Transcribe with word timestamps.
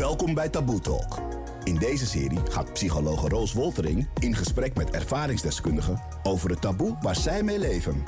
Welkom 0.00 0.34
bij 0.34 0.48
Taboe 0.48 0.80
Talk. 0.80 1.18
In 1.64 1.76
deze 1.76 2.06
serie 2.06 2.38
gaat 2.50 2.72
psychologe 2.72 3.28
Roos 3.28 3.52
Woltering 3.52 4.08
in 4.20 4.34
gesprek 4.34 4.74
met 4.74 4.90
ervaringsdeskundigen 4.90 6.02
over 6.22 6.50
het 6.50 6.60
taboe 6.60 6.96
waar 7.00 7.16
zij 7.16 7.42
mee 7.42 7.58
leven. 7.58 8.02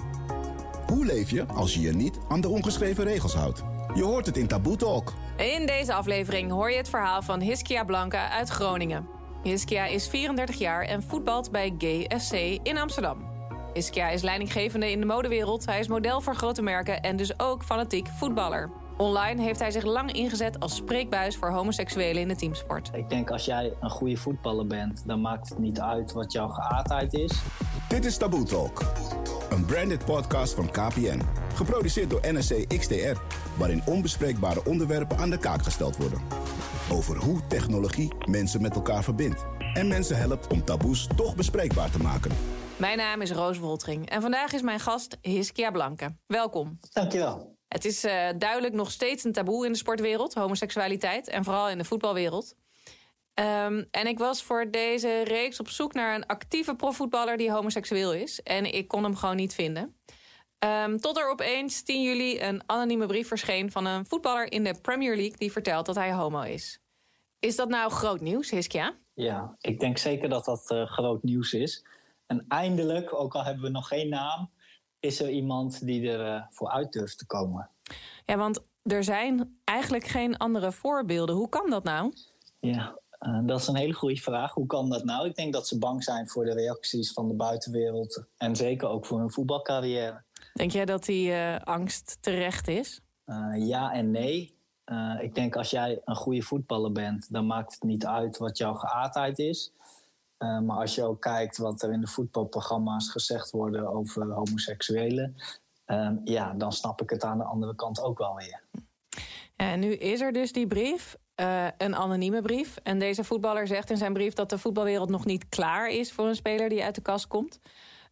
Hoe 0.86 1.04
leef 1.04 1.30
je 1.30 1.46
als 1.46 1.74
je 1.74 1.80
je 1.80 1.92
niet 1.92 2.18
aan 2.28 2.40
de 2.40 2.48
ongeschreven 2.48 3.04
regels 3.04 3.34
houdt? 3.34 3.62
Je 3.94 4.02
hoort 4.02 4.26
het 4.26 4.36
in 4.36 4.46
Taboe 4.46 4.76
Talk. 4.76 5.12
In 5.36 5.66
deze 5.66 5.94
aflevering 5.94 6.50
hoor 6.50 6.70
je 6.70 6.76
het 6.76 6.88
verhaal 6.88 7.23
van 7.23 7.41
Hiskia 7.41 7.84
Blanca 7.84 8.30
uit 8.30 8.48
Groningen. 8.48 9.09
Hiskia 9.43 9.86
is 9.86 10.09
34 10.09 10.56
jaar 10.56 10.82
en 10.82 11.02
voetbalt 11.02 11.50
bij 11.50 11.74
GSC 11.79 12.32
in 12.62 12.79
Amsterdam. 12.79 13.30
Hiskia 13.72 14.09
is 14.09 14.22
leidinggevende 14.22 14.90
in 14.90 15.00
de 15.00 15.06
modewereld. 15.06 15.66
Hij 15.66 15.79
is 15.79 15.88
model 15.88 16.20
voor 16.20 16.34
grote 16.34 16.62
merken 16.62 17.00
en 17.00 17.16
dus 17.16 17.38
ook 17.38 17.64
fanatiek 17.64 18.09
voetballer. 18.16 18.82
Online 18.96 19.43
heeft 19.43 19.59
hij 19.59 19.70
zich 19.70 19.84
lang 19.84 20.12
ingezet 20.12 20.61
als 20.61 20.77
spreekbuis 20.77 21.36
voor 21.36 21.50
homoseksuelen 21.50 22.22
in 22.22 22.29
de 22.29 22.36
teamsport. 22.36 22.90
Ik 22.95 23.08
denk 23.08 23.30
als 23.30 23.44
jij 23.44 23.72
een 23.80 23.90
goede 23.90 24.17
voetballer 24.17 24.67
bent, 24.67 25.03
dan 25.07 25.21
maakt 25.21 25.48
het 25.48 25.58
niet 25.58 25.80
uit 25.80 26.12
wat 26.12 26.32
jouw 26.32 26.48
geaardheid 26.48 27.14
is. 27.14 27.43
Dit 27.89 28.04
is 28.04 28.17
Taboe 28.17 28.44
Talk. 28.44 28.82
Een 29.50 29.64
branded 29.64 30.04
podcast 30.04 30.54
van 30.54 30.70
KPN. 30.70 31.20
Geproduceerd 31.54 32.11
door 32.11 32.20
NSC 32.22 32.78
XTR. 32.78 33.20
Waarin 33.58 33.83
onbespreekbare 33.86 34.64
onderwerpen 34.64 35.19
aan 35.19 35.31
de 35.31 35.39
kaak 35.39 35.62
gesteld 35.62 35.97
worden. 35.97 36.20
Over 36.91 37.17
hoe 37.17 37.47
technologie 37.47 38.12
mensen 38.27 38.62
met 38.62 38.75
elkaar 38.75 39.03
verbindt. 39.03 39.45
En 39.75 39.89
mensen 39.89 40.17
helpt 40.17 40.53
om 40.53 40.64
taboes 40.64 41.09
toch 41.17 41.36
bespreekbaar 41.36 41.91
te 41.91 42.03
maken. 42.03 42.31
Mijn 42.77 42.97
naam 42.97 43.20
is 43.20 43.31
Roos 43.31 43.59
Woltering 43.59 44.09
en 44.09 44.22
vandaag 44.22 44.53
is 44.53 44.62
mijn 44.62 44.81
gast 44.81 45.19
Hiskia 45.20 45.70
Blanke. 45.70 46.17
Welkom. 46.27 46.78
Dankjewel. 46.92 47.52
Het 47.72 47.84
is 47.84 48.05
uh, 48.05 48.28
duidelijk 48.39 48.75
nog 48.75 48.91
steeds 48.91 49.25
een 49.25 49.33
taboe 49.33 49.67
in 49.67 49.72
de 49.72 49.78
sportwereld, 49.78 50.34
homoseksualiteit. 50.34 51.28
En 51.28 51.44
vooral 51.44 51.69
in 51.69 51.78
de 51.78 51.84
voetbalwereld. 51.84 52.55
Um, 53.34 53.86
en 53.91 54.06
ik 54.06 54.19
was 54.19 54.42
voor 54.42 54.70
deze 54.70 55.23
reeks 55.25 55.61
op 55.61 55.69
zoek 55.69 55.93
naar 55.93 56.15
een 56.15 56.27
actieve 56.27 56.75
profvoetballer 56.75 57.37
die 57.37 57.50
homoseksueel 57.50 58.12
is. 58.12 58.43
En 58.43 58.75
ik 58.75 58.89
kon 58.89 59.03
hem 59.03 59.17
gewoon 59.17 59.37
niet 59.37 59.55
vinden. 59.55 59.97
Um, 60.59 61.00
tot 61.00 61.19
er 61.19 61.31
opeens 61.31 61.83
10 61.83 62.03
juli 62.03 62.41
een 62.41 62.62
anonieme 62.67 63.06
brief 63.06 63.28
verscheen 63.28 63.70
van 63.70 63.87
een 63.87 64.06
voetballer 64.06 64.53
in 64.53 64.65
de 64.65 64.75
Premier 64.83 65.17
League 65.17 65.37
die 65.37 65.53
vertelt 65.53 65.87
dat 65.87 65.95
hij 65.95 66.12
homo 66.12 66.41
is. 66.41 66.81
Is 67.39 67.56
dat 67.56 67.69
nou 67.69 67.91
groot 67.91 68.20
nieuws, 68.20 68.50
Hiskia? 68.50 68.95
Ja, 69.15 69.56
ik 69.61 69.81
denk 69.81 69.98
zeker 69.98 70.28
dat 70.28 70.45
dat 70.45 70.70
uh, 70.73 70.87
groot 70.87 71.23
nieuws 71.23 71.53
is. 71.53 71.84
En 72.27 72.45
eindelijk, 72.48 73.15
ook 73.15 73.34
al 73.34 73.45
hebben 73.45 73.62
we 73.62 73.70
nog 73.70 73.89
geen 73.89 74.09
naam, 74.09 74.50
is 75.03 75.20
er 75.20 75.31
iemand 75.31 75.86
die 75.86 76.11
er 76.11 76.27
uh, 76.27 76.42
voor 76.50 76.70
uit 76.70 76.92
durft 76.92 77.19
te 77.19 77.27
komen. 77.27 77.70
Ja, 78.27 78.36
want 78.36 78.61
er 78.83 79.05
zijn 79.05 79.59
eigenlijk 79.64 80.05
geen 80.05 80.36
andere 80.36 80.72
voorbeelden. 80.72 81.34
Hoe 81.34 81.48
kan 81.48 81.70
dat 81.70 81.84
nou? 81.84 82.12
Ja, 82.61 82.98
uh, 83.20 83.39
dat 83.47 83.61
is 83.61 83.67
een 83.67 83.77
hele 83.77 83.92
goede 83.92 84.20
vraag. 84.20 84.55
Hoe 84.55 84.67
kan 84.67 84.91
dat 84.91 85.05
nou? 85.05 85.28
Ik 85.28 85.34
denk 85.34 85.53
dat 85.53 85.69
ze 85.69 85.78
bang 85.78 86.05
zijn 86.05 86.28
voor 86.28 86.44
de 86.44 86.53
reacties 86.53 87.12
van 87.12 87.28
de 87.28 87.34
buitenwereld 87.34 88.25
en 88.36 88.56
zeker 88.56 88.89
ook 88.89 89.06
voor 89.06 89.19
hun 89.19 89.31
voetbalcarrière. 89.31 90.22
Denk 90.55 90.70
jij 90.70 90.84
dat 90.84 91.05
die 91.05 91.31
uh, 91.31 91.56
angst 91.59 92.19
terecht 92.20 92.69
is? 92.69 93.00
ja 93.59 93.92
en 93.92 94.11
nee. 94.11 94.55
ik 95.20 95.34
denk 95.34 95.56
als 95.56 95.70
jij 95.70 96.00
een 96.05 96.16
goede 96.16 96.42
voetballer 96.42 96.92
bent, 96.92 97.33
dan 97.33 97.47
maakt 97.47 97.72
het 97.72 97.83
niet 97.83 98.06
uit 98.06 98.39
wat 98.39 98.59
jouw 98.59 98.75
geaardheid 98.75 99.39
is. 99.39 99.72
Uh, 100.43 100.59
maar 100.59 100.77
als 100.77 100.95
je 100.95 101.05
ook 101.05 101.21
kijkt 101.21 101.59
wat 101.59 101.83
er 101.83 101.93
in 101.93 102.01
de 102.01 102.07
voetbalprogramma's 102.07 103.11
gezegd 103.11 103.51
worden 103.51 103.89
over 103.89 104.33
homoseksuelen, 104.33 105.37
uh, 105.87 106.11
ja, 106.25 106.53
dan 106.53 106.73
snap 106.73 107.03
ik 107.03 107.11
het 107.11 107.25
aan 107.25 107.39
de 107.39 107.45
andere 107.45 107.75
kant 107.75 108.03
ook 108.03 108.19
wel 108.19 108.34
weer. 108.34 108.62
En 109.57 109.81
nu 109.81 109.95
is 109.95 110.21
er 110.21 110.33
dus 110.33 110.53
die 110.53 110.67
brief, 110.67 111.17
uh, 111.37 111.67
een 111.79 111.97
anonieme 111.97 112.43
brief. 112.43 112.77
En 112.83 112.99
deze 112.99 113.25
voetballer 113.25 113.67
zegt 113.67 113.91
in 113.91 113.97
zijn 113.97 114.12
brief 114.12 114.33
dat 114.33 114.51
de 114.51 114.59
voetbalwereld 114.59 115.09
nog 115.09 115.25
niet 115.25 115.49
klaar 115.49 115.89
is 115.89 116.12
voor 116.12 116.27
een 116.27 116.34
speler 116.34 116.69
die 116.69 116.84
uit 116.84 116.95
de 116.95 117.03
kast 117.03 117.27
komt. 117.27 117.61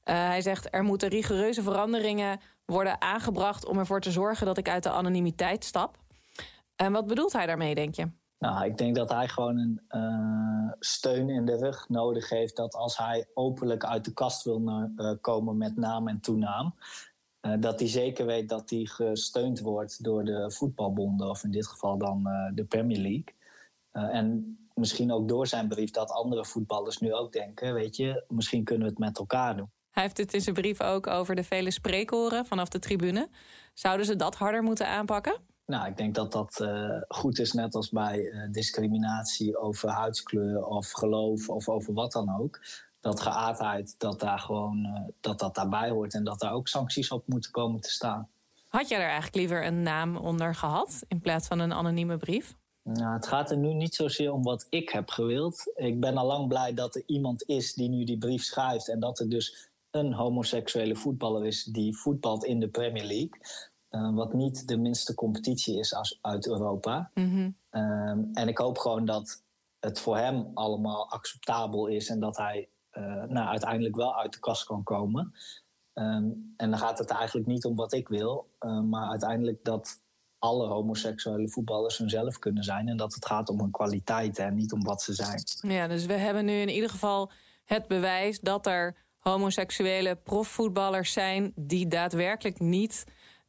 hij 0.03 0.41
zegt 0.41 0.75
er 0.75 0.83
moeten 0.83 1.09
rigoureuze 1.09 1.63
veranderingen 1.63 2.41
worden 2.65 3.01
aangebracht 3.01 3.67
om 3.67 3.79
ervoor 3.79 4.01
te 4.01 4.11
zorgen 4.11 4.47
dat 4.47 4.59
ik 4.59 4.69
uit 4.69 4.83
de 4.83 4.91
anonimiteit 4.91 5.65
stap. 5.65 5.97
En 6.77 6.93
wat 6.93 7.07
bedoelt 7.07 7.33
hij 7.33 7.47
daarmee, 7.47 7.75
denk 7.75 7.95
je? 7.95 8.20
Nou, 8.41 8.65
ik 8.65 8.79
denk 8.79 8.95
dat 8.95 9.09
hij 9.09 9.29
gewoon 9.29 9.59
een 9.59 9.81
uh, 9.91 10.73
steun 10.79 11.29
in 11.29 11.47
de 11.47 11.57
rug 11.57 11.89
nodig 11.89 12.29
heeft. 12.29 12.57
Dat 12.57 12.75
als 12.75 12.97
hij 12.97 13.27
openlijk 13.35 13.85
uit 13.85 14.05
de 14.05 14.13
kast 14.13 14.45
wil 14.45 14.91
uh, 14.97 15.13
komen 15.21 15.57
met 15.57 15.77
naam 15.77 16.09
en 16.09 16.21
toenaam. 16.21 16.75
Uh, 17.47 17.53
dat 17.61 17.81
hij 17.81 17.89
zeker 17.89 18.27
weet 18.27 18.49
dat 18.49 18.71
hij 18.71 18.85
gesteund 18.85 19.61
wordt 19.61 20.05
door 20.05 20.25
de 20.25 20.51
voetbalbonden. 20.51 21.31
Of 21.31 21.45
in 21.45 21.51
dit 21.51 21.67
geval 21.67 21.99
dan 21.99 22.29
de 22.55 22.65
Premier 22.65 22.99
League. 22.99 23.35
en 23.93 24.59
misschien 24.75 25.13
ook 25.13 25.29
door 25.29 25.47
zijn 25.47 25.69
brief 25.69 25.91
dat 25.91 26.11
andere 26.11 26.45
voetballers 26.45 26.99
nu 26.99 27.15
ook 27.15 27.33
denken. 27.33 27.75
Weet 27.75 27.97
je, 27.97 28.25
misschien 28.29 28.65
kunnen 28.65 28.85
we 28.85 28.91
het 28.91 29.01
met 29.01 29.19
elkaar 29.19 29.57
doen. 29.57 29.71
Hij 29.91 30.03
heeft 30.03 30.17
het 30.17 30.35
in 30.35 30.41
zijn 30.41 30.55
brief 30.55 30.81
ook 30.81 31.07
over 31.07 31.35
de 31.35 31.45
vele 31.45 31.71
spreekhoren 31.71 32.47
vanaf 32.47 32.69
de 32.69 32.79
tribune. 32.79 33.29
Zouden 33.75 34.07
ze 34.07 34.17
dat 34.17 34.35
harder 34.35 34.63
moeten 34.63 34.87
aanpakken? 34.87 35.50
Nou, 35.71 35.87
ik 35.87 35.97
denk 35.97 36.15
dat 36.15 36.33
dat 36.33 36.59
uh, 36.63 37.01
goed 37.09 37.39
is, 37.39 37.53
net 37.53 37.75
als 37.75 37.91
bij 37.91 38.19
uh, 38.19 38.53
discriminatie 38.53 39.59
over 39.59 39.89
huidskleur 39.89 40.65
of 40.65 40.91
geloof 40.91 41.49
of 41.49 41.69
over 41.69 41.93
wat 41.95 42.13
dan 42.13 42.41
ook. 42.41 42.61
Dat 43.01 43.21
geaardheid, 43.21 43.95
dat 43.99 44.21
daar 44.21 44.39
gewoon 44.39 44.79
uh, 44.79 45.01
dat 45.21 45.39
dat 45.39 45.55
daarbij 45.55 45.91
hoort 45.91 46.15
en 46.15 46.25
dat 46.25 46.41
daar 46.41 46.53
ook 46.53 46.69
sancties 46.69 47.11
op 47.11 47.23
moeten 47.27 47.51
komen 47.51 47.81
te 47.81 47.91
staan. 47.91 48.29
Had 48.69 48.89
jij 48.89 48.99
er 48.99 49.05
eigenlijk 49.05 49.37
liever 49.37 49.67
een 49.67 49.83
naam 49.83 50.17
onder 50.17 50.55
gehad 50.55 51.03
in 51.09 51.21
plaats 51.21 51.47
van 51.47 51.59
een 51.59 51.73
anonieme 51.73 52.17
brief? 52.17 52.55
Nou, 52.83 53.15
het 53.15 53.27
gaat 53.27 53.51
er 53.51 53.57
nu 53.57 53.75
niet 53.75 53.95
zozeer 53.95 54.33
om 54.33 54.43
wat 54.43 54.67
ik 54.69 54.89
heb 54.89 55.11
gewild. 55.11 55.73
Ik 55.75 56.01
ben 56.01 56.17
al 56.17 56.27
lang 56.27 56.49
blij 56.49 56.75
dat 56.75 56.95
er 56.95 57.03
iemand 57.07 57.49
is 57.49 57.75
die 57.75 57.89
nu 57.89 58.05
die 58.05 58.19
brief 58.19 58.43
schrijft 58.43 58.89
en 58.89 59.01
dat 59.01 59.19
er 59.19 59.29
dus 59.29 59.71
een 59.91 60.13
homoseksuele 60.13 60.97
voetballer 60.97 61.47
is 61.47 61.65
die 61.65 61.97
voetbalt 61.97 62.45
in 62.45 62.61
de 62.61 62.69
Premier 62.69 63.05
League. 63.05 63.41
Uh, 63.91 64.15
wat 64.15 64.33
niet 64.33 64.69
de 64.69 64.79
minste 64.79 65.15
competitie 65.15 65.79
is 65.79 65.95
als, 65.95 66.19
uit 66.21 66.47
Europa. 66.47 67.11
Mm 67.15 67.31
-hmm. 67.31 67.81
um, 67.83 68.31
en 68.33 68.49
ik 68.49 68.59
hoop 68.59 68.79
gewoon 68.79 69.05
dat 69.05 69.43
het 69.81 70.01
voor 70.01 70.17
hem 70.17 70.51
allemaal 70.55 71.11
acceptabel 71.11 71.87
is 71.87 72.09
en 72.09 72.21
dat 72.21 72.37
hij 72.37 72.69
uh, 72.93 73.23
nou, 73.25 73.49
uiteindelijk 73.49 73.97
wel 73.97 74.17
uit 74.17 74.33
de 74.33 74.39
kast 74.39 74.65
kan 74.65 74.83
komen. 74.83 75.33
Um, 75.95 76.55
en 76.57 76.71
dan 76.71 76.79
gaat 76.79 76.99
het 76.99 77.11
eigenlijk 77.11 77.47
niet 77.47 77.65
om 77.65 77.77
wat 77.77 77.93
ik 77.93 78.09
wil, 78.09 78.51
uh, 78.61 78.81
maar 78.81 79.09
uiteindelijk 79.09 79.65
dat 79.65 80.03
alle 80.39 80.67
homoseksuele 80.67 81.49
voetballers 81.49 81.99
hunzelf 81.99 82.39
kunnen 82.39 82.65
zijn 82.65 82.89
en 82.89 82.97
dat 82.97 83.15
het 83.15 83.27
gaat 83.27 83.49
om 83.49 83.61
hun 83.61 83.71
kwaliteit 83.71 84.39
en 84.39 84.55
niet 84.55 84.73
om 84.73 84.83
wat 84.83 85.03
ze 85.03 85.15
zijn. 85.15 85.43
Ja, 85.61 85.89
dus 85.89 86.07
we 86.07 86.13
hebben 86.13 86.45
nu 86.45 86.53
in 86.53 86.69
ieder 86.69 86.91
geval 86.91 87.31
het 87.65 87.89
bewijs 87.89 88.41
dat 88.41 88.67
er 88.67 88.97
homoseksuele 89.19 90.17
profvoetballers 90.17 91.13
zijn 91.13 91.53
die 91.57 91.89
daadwerkelijk 91.89 92.59
niet 92.59 93.05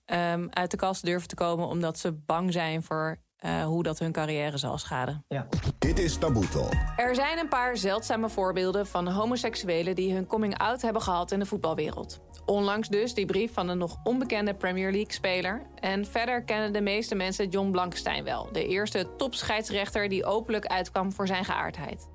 um, 0.06 0.50
uit 0.50 0.72
de 0.72 0.78
kast 0.78 1.06
durven 1.06 1.28
te 1.28 1.36
komen 1.36 1.68
omdat 1.68 2.00
ze 2.00 2.14
bang 2.14 2.54
zijn 2.54 2.84
voor 2.84 3.20
uh, 3.46 3.64
hoe 3.64 3.84
dat 3.84 4.00
hun 4.00 4.12
carrière 4.12 4.58
zal 4.58 4.78
schaden. 4.78 5.26
Ja. 5.28 5.48
Dit 5.80 6.00
is 6.00 6.18
Taboe 6.18 6.48
Talk. 6.48 6.74
Er 6.96 7.16
zijn 7.16 7.38
een 7.38 7.48
paar 7.48 7.78
zeldzame 7.78 8.30
voorbeelden 8.30 8.88
van 8.88 9.08
homoseksuelen 9.08 9.96
die 9.96 10.14
hun 10.14 10.28
coming-out 10.28 10.82
hebben 10.82 11.02
gehad 11.02 11.32
in 11.32 11.40
de 11.40 11.46
voetbalwereld. 11.46 12.20
Onlangs 12.46 12.90
dus 12.90 13.14
die 13.14 13.26
brief 13.26 13.54
van 13.54 13.70
een 13.70 13.78
nog 13.78 13.98
onbekende 14.04 14.54
Premier 14.54 14.92
League-speler. 14.92 15.66
En 15.76 16.06
verder 16.06 16.44
kennen 16.44 16.74
de 16.74 16.82
meeste 16.82 17.16
mensen 17.16 17.50
John 17.50 17.72
Blankstein 17.72 18.24
wel, 18.24 18.50
de 18.52 18.68
eerste 18.68 19.16
topscheidsrechter 19.18 20.10
die 20.10 20.26
openlijk 20.26 20.66
uitkwam 20.66 21.12
voor 21.12 21.28
zijn 21.28 21.46
geaardheid. 21.46 22.08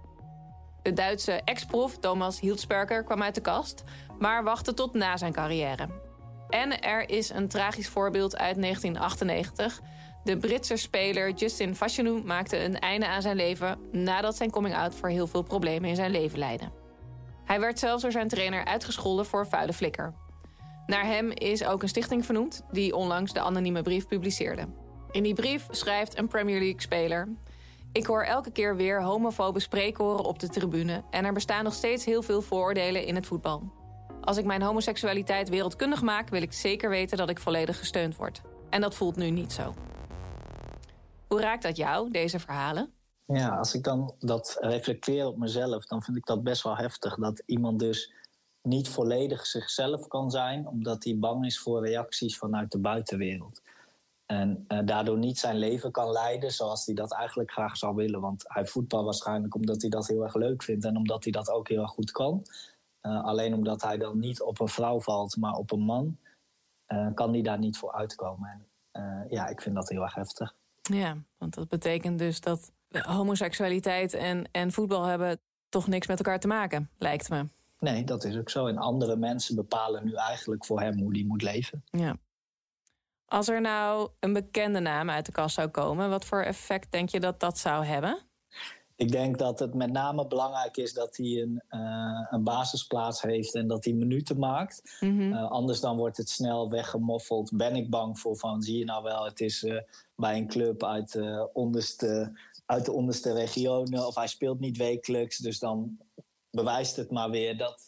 De 0.82 0.92
Duitse 0.92 1.32
ex-prof 1.32 1.98
Thomas 1.98 2.40
Hildsperker 2.40 3.04
kwam 3.04 3.22
uit 3.22 3.34
de 3.34 3.40
kast, 3.40 3.84
maar 4.18 4.44
wachtte 4.44 4.74
tot 4.74 4.94
na 4.94 5.16
zijn 5.16 5.32
carrière. 5.32 5.88
En 6.48 6.80
er 6.80 7.10
is 7.10 7.30
een 7.30 7.48
tragisch 7.48 7.88
voorbeeld 7.88 8.36
uit 8.36 8.60
1998. 8.62 9.80
De 10.24 10.36
Britse 10.36 10.76
speler 10.76 11.32
Justin 11.32 11.74
Fashanu 11.74 12.22
maakte 12.24 12.64
een 12.64 12.78
einde 12.78 13.06
aan 13.06 13.22
zijn 13.22 13.36
leven 13.36 13.78
nadat 13.92 14.36
zijn 14.36 14.50
coming-out 14.50 14.94
voor 14.94 15.08
heel 15.08 15.26
veel 15.26 15.42
problemen 15.42 15.88
in 15.88 15.96
zijn 15.96 16.10
leven 16.10 16.38
leidde. 16.38 16.70
Hij 17.44 17.60
werd 17.60 17.78
zelfs 17.78 18.02
door 18.02 18.12
zijn 18.12 18.28
trainer 18.28 18.64
uitgescholden 18.64 19.26
voor 19.26 19.46
vuile 19.46 19.72
flikker. 19.72 20.14
Naar 20.86 21.04
hem 21.04 21.30
is 21.30 21.64
ook 21.64 21.82
een 21.82 21.88
stichting 21.88 22.24
vernoemd 22.24 22.62
die 22.70 22.96
onlangs 22.96 23.32
de 23.32 23.40
anonieme 23.40 23.82
brief 23.82 24.06
publiceerde. 24.06 24.68
In 25.10 25.22
die 25.22 25.34
brief 25.34 25.66
schrijft 25.70 26.18
een 26.18 26.28
Premier 26.28 26.58
League-speler: 26.58 27.28
Ik 27.92 28.06
hoor 28.06 28.22
elke 28.22 28.50
keer 28.50 28.76
weer 28.76 29.02
homofobe 29.02 29.60
spreekhoren 29.60 30.24
op 30.24 30.38
de 30.38 30.48
tribune 30.48 31.04
en 31.10 31.24
er 31.24 31.32
bestaan 31.32 31.64
nog 31.64 31.74
steeds 31.74 32.04
heel 32.04 32.22
veel 32.22 32.42
vooroordelen 32.42 33.06
in 33.06 33.14
het 33.14 33.26
voetbal. 33.26 33.72
Als 34.26 34.36
ik 34.36 34.44
mijn 34.44 34.62
homoseksualiteit 34.62 35.48
wereldkundig 35.48 36.02
maak, 36.02 36.28
wil 36.28 36.42
ik 36.42 36.52
zeker 36.52 36.90
weten 36.90 37.16
dat 37.16 37.30
ik 37.30 37.38
volledig 37.38 37.78
gesteund 37.78 38.16
word. 38.16 38.40
En 38.70 38.80
dat 38.80 38.94
voelt 38.94 39.16
nu 39.16 39.30
niet 39.30 39.52
zo. 39.52 39.74
Hoe 41.28 41.40
raakt 41.40 41.62
dat 41.62 41.76
jou, 41.76 42.10
deze 42.10 42.38
verhalen? 42.38 42.92
Ja, 43.24 43.56
als 43.56 43.74
ik 43.74 43.84
dan 43.84 44.14
dat 44.18 44.56
reflecteer 44.60 45.26
op 45.26 45.36
mezelf, 45.36 45.84
dan 45.84 46.02
vind 46.02 46.16
ik 46.16 46.26
dat 46.26 46.42
best 46.42 46.62
wel 46.62 46.76
heftig. 46.76 47.14
Dat 47.14 47.42
iemand 47.44 47.78
dus 47.78 48.12
niet 48.62 48.88
volledig 48.88 49.46
zichzelf 49.46 50.06
kan 50.06 50.30
zijn, 50.30 50.68
omdat 50.68 51.04
hij 51.04 51.18
bang 51.18 51.46
is 51.46 51.58
voor 51.58 51.86
reacties 51.86 52.38
vanuit 52.38 52.72
de 52.72 52.78
buitenwereld. 52.78 53.62
En 54.26 54.64
uh, 54.68 54.78
daardoor 54.84 55.18
niet 55.18 55.38
zijn 55.38 55.56
leven 55.56 55.90
kan 55.90 56.10
leiden 56.10 56.50
zoals 56.50 56.86
hij 56.86 56.94
dat 56.94 57.12
eigenlijk 57.12 57.50
graag 57.50 57.76
zou 57.76 57.94
willen. 57.94 58.20
Want 58.20 58.44
hij 58.46 58.66
voetbal 58.66 59.04
waarschijnlijk 59.04 59.54
omdat 59.54 59.80
hij 59.80 59.90
dat 59.90 60.06
heel 60.06 60.22
erg 60.22 60.34
leuk 60.34 60.62
vindt 60.62 60.84
en 60.84 60.96
omdat 60.96 61.22
hij 61.22 61.32
dat 61.32 61.50
ook 61.50 61.68
heel 61.68 61.82
erg 61.82 61.90
goed 61.90 62.10
kan. 62.10 62.42
Uh, 63.06 63.24
alleen 63.24 63.54
omdat 63.54 63.82
hij 63.82 63.98
dan 63.98 64.18
niet 64.18 64.42
op 64.42 64.60
een 64.60 64.68
vrouw 64.68 65.00
valt, 65.00 65.36
maar 65.36 65.54
op 65.54 65.72
een 65.72 65.80
man, 65.80 66.18
uh, 66.88 67.08
kan 67.14 67.32
hij 67.32 67.42
daar 67.42 67.58
niet 67.58 67.78
voor 67.78 67.92
uitkomen. 67.92 68.66
En 68.92 69.26
ja, 69.28 69.46
ik 69.46 69.60
vind 69.60 69.74
dat 69.74 69.88
heel 69.88 70.02
erg 70.02 70.14
heftig. 70.14 70.54
Ja, 70.82 71.16
want 71.38 71.54
dat 71.54 71.68
betekent 71.68 72.18
dus 72.18 72.40
dat 72.40 72.72
homoseksualiteit 72.90 74.14
en, 74.14 74.48
en 74.52 74.72
voetbal 74.72 75.04
hebben 75.04 75.40
toch 75.68 75.86
niks 75.86 76.06
met 76.06 76.18
elkaar 76.18 76.40
te 76.40 76.46
maken, 76.46 76.90
lijkt 76.98 77.28
me. 77.28 77.48
Nee, 77.78 78.04
dat 78.04 78.24
is 78.24 78.36
ook 78.36 78.50
zo. 78.50 78.66
En 78.66 78.78
andere 78.78 79.16
mensen 79.16 79.54
bepalen 79.54 80.04
nu 80.04 80.14
eigenlijk 80.14 80.64
voor 80.64 80.80
hem 80.80 80.98
hoe 80.98 81.12
hij 81.12 81.24
moet 81.24 81.42
leven. 81.42 81.84
Ja. 81.90 82.16
Als 83.26 83.48
er 83.48 83.60
nou 83.60 84.10
een 84.20 84.32
bekende 84.32 84.80
naam 84.80 85.10
uit 85.10 85.26
de 85.26 85.32
kast 85.32 85.54
zou 85.54 85.68
komen, 85.68 86.10
wat 86.10 86.24
voor 86.24 86.42
effect 86.42 86.92
denk 86.92 87.08
je 87.08 87.20
dat 87.20 87.40
dat 87.40 87.58
zou 87.58 87.84
hebben? 87.84 88.25
Ik 88.96 89.12
denk 89.12 89.38
dat 89.38 89.58
het 89.58 89.74
met 89.74 89.92
name 89.92 90.26
belangrijk 90.26 90.76
is 90.76 90.92
dat 90.92 91.16
hij 91.16 91.26
een, 91.26 91.62
uh, 91.70 92.26
een 92.30 92.44
basisplaats 92.44 93.22
heeft 93.22 93.54
en 93.54 93.66
dat 93.66 93.84
hij 93.84 93.94
minuten 93.94 94.38
maakt. 94.38 94.96
Mm 95.00 95.18
-hmm. 95.18 95.32
uh, 95.32 95.50
anders 95.50 95.80
dan 95.80 95.96
wordt 95.96 96.16
het 96.16 96.30
snel 96.30 96.70
weggemoffeld. 96.70 97.50
Ben 97.56 97.76
ik 97.76 97.90
bang 97.90 98.18
voor 98.18 98.36
van, 98.36 98.62
zie 98.62 98.78
je 98.78 98.84
nou 98.84 99.02
wel, 99.02 99.24
het 99.24 99.40
is 99.40 99.62
uh, 99.62 99.80
bij 100.14 100.36
een 100.36 100.46
club 100.46 100.84
uit, 100.84 101.12
de 101.12 101.50
onderste, 101.52 102.38
uit 102.66 102.84
de 102.84 102.92
onderste 102.92 103.32
regionen 103.32 104.06
of 104.06 104.14
hij 104.14 104.26
speelt 104.26 104.60
niet 104.60 104.76
wekelijks. 104.76 105.38
Dus 105.38 105.58
dan 105.58 105.98
bewijst 106.50 106.96
het 106.96 107.10
maar 107.10 107.30
weer 107.30 107.56
dat, 107.56 107.84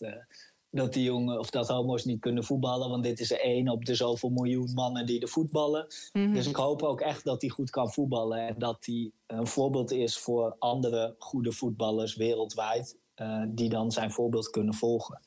dat 0.70 0.93
die 0.93 1.03
jongen 1.03 1.38
of 1.38 1.50
dat 1.50 1.69
homo's 1.69 2.05
niet 2.05 2.20
kunnen 2.20 2.44
voetballen. 2.44 2.91
Want 2.91 3.03
dit 3.03 3.20
is 3.20 3.31
er 3.31 3.41
één 3.41 3.69
op 3.69 3.85
de 3.85 3.94
zoveel 3.94 4.31
miljoen 4.31 4.73
mannen 4.75 5.06
die 5.06 5.20
er 5.20 5.29
voetballen. 5.29 5.87
Mm 6.12 6.25
-hmm. 6.25 6.35
Dus 6.35 6.47
ik 6.47 6.56
hoop 6.56 6.82
ook 6.82 7.00
echt 7.00 7.25
dat 7.25 7.41
hij 7.41 7.50
goed 7.50 7.70
kan 7.70 7.93
voetballen. 7.93 8.47
En 8.47 8.55
dat 8.59 8.87
hij 8.87 9.11
een 9.26 9.47
voorbeeld 9.47 9.91
is 9.91 10.19
voor 10.19 10.56
andere 10.59 11.15
goede 11.19 11.53
voetballers 11.53 12.17
wereldwijd. 12.17 12.99
Uh, 13.17 13.43
die 13.49 13.69
dan 13.69 13.93
zijn 13.93 14.11
voorbeeld 14.11 14.50
kunnen 14.50 14.75
volgen. 14.75 15.20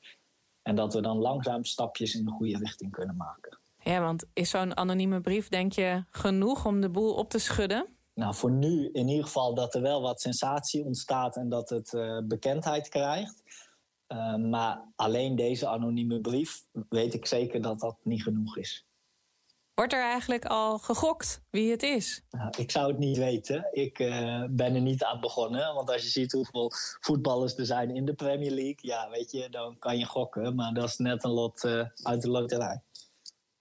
En 0.61 0.75
dat 0.75 0.93
we 0.93 1.01
dan 1.01 1.17
langzaam 1.17 1.63
stapjes 1.63 2.15
in 2.15 2.25
de 2.25 2.31
goede 2.31 2.57
richting 2.57 2.91
kunnen 2.91 3.15
maken. 3.15 3.59
Ja, 3.83 4.01
want 4.01 4.25
is 4.33 4.49
zo'n 4.49 4.77
anonieme 4.77 5.21
brief, 5.21 5.49
denk 5.49 5.73
je, 5.73 6.03
genoeg 6.11 6.65
om 6.65 6.81
de 6.81 6.89
boel 6.89 7.13
op 7.13 7.29
te 7.29 7.39
schudden? 7.39 7.87
Nou, 8.13 8.35
voor 8.35 8.51
nu 8.51 8.89
in 8.91 9.07
ieder 9.07 9.23
geval 9.25 9.53
dat 9.53 9.75
er 9.75 9.81
wel 9.81 10.01
wat 10.01 10.21
sensatie 10.21 10.85
ontstaat 10.85 11.35
en 11.35 11.49
dat 11.49 11.69
het 11.69 11.93
uh, 11.93 12.17
bekendheid 12.23 12.89
krijgt. 12.89 13.43
Uh, 14.11 14.35
maar 14.35 14.91
alleen 14.95 15.35
deze 15.35 15.67
anonieme 15.67 16.21
brief 16.21 16.63
weet 16.89 17.13
ik 17.13 17.25
zeker 17.25 17.61
dat 17.61 17.79
dat 17.79 17.97
niet 18.03 18.23
genoeg 18.23 18.57
is. 18.57 18.85
Wordt 19.73 19.93
er 19.93 20.01
eigenlijk 20.01 20.45
al 20.45 20.77
gegokt 20.77 21.41
wie 21.49 21.71
het 21.71 21.83
is? 21.83 22.23
Nou, 22.29 22.49
ik 22.57 22.71
zou 22.71 22.87
het 22.87 22.97
niet 22.97 23.17
weten. 23.17 23.67
Ik 23.71 23.99
uh, 23.99 24.43
ben 24.49 24.75
er 24.75 24.81
niet 24.81 25.03
aan 25.03 25.19
begonnen. 25.19 25.73
Want 25.73 25.89
als 25.91 26.01
je 26.01 26.09
ziet 26.09 26.31
hoeveel 26.31 26.71
voetballers 26.99 27.57
er 27.57 27.65
zijn 27.65 27.95
in 27.95 28.05
de 28.05 28.13
Premier 28.13 28.51
League... 28.51 28.77
ja, 28.81 29.09
weet 29.09 29.31
je, 29.31 29.49
dan 29.49 29.79
kan 29.79 29.97
je 29.97 30.05
gokken. 30.05 30.55
Maar 30.55 30.73
dat 30.73 30.83
is 30.83 30.97
net 30.97 31.23
een 31.23 31.31
lot 31.31 31.63
uh, 31.63 31.85
uit 32.03 32.21
de 32.21 32.29
loterij. 32.29 32.81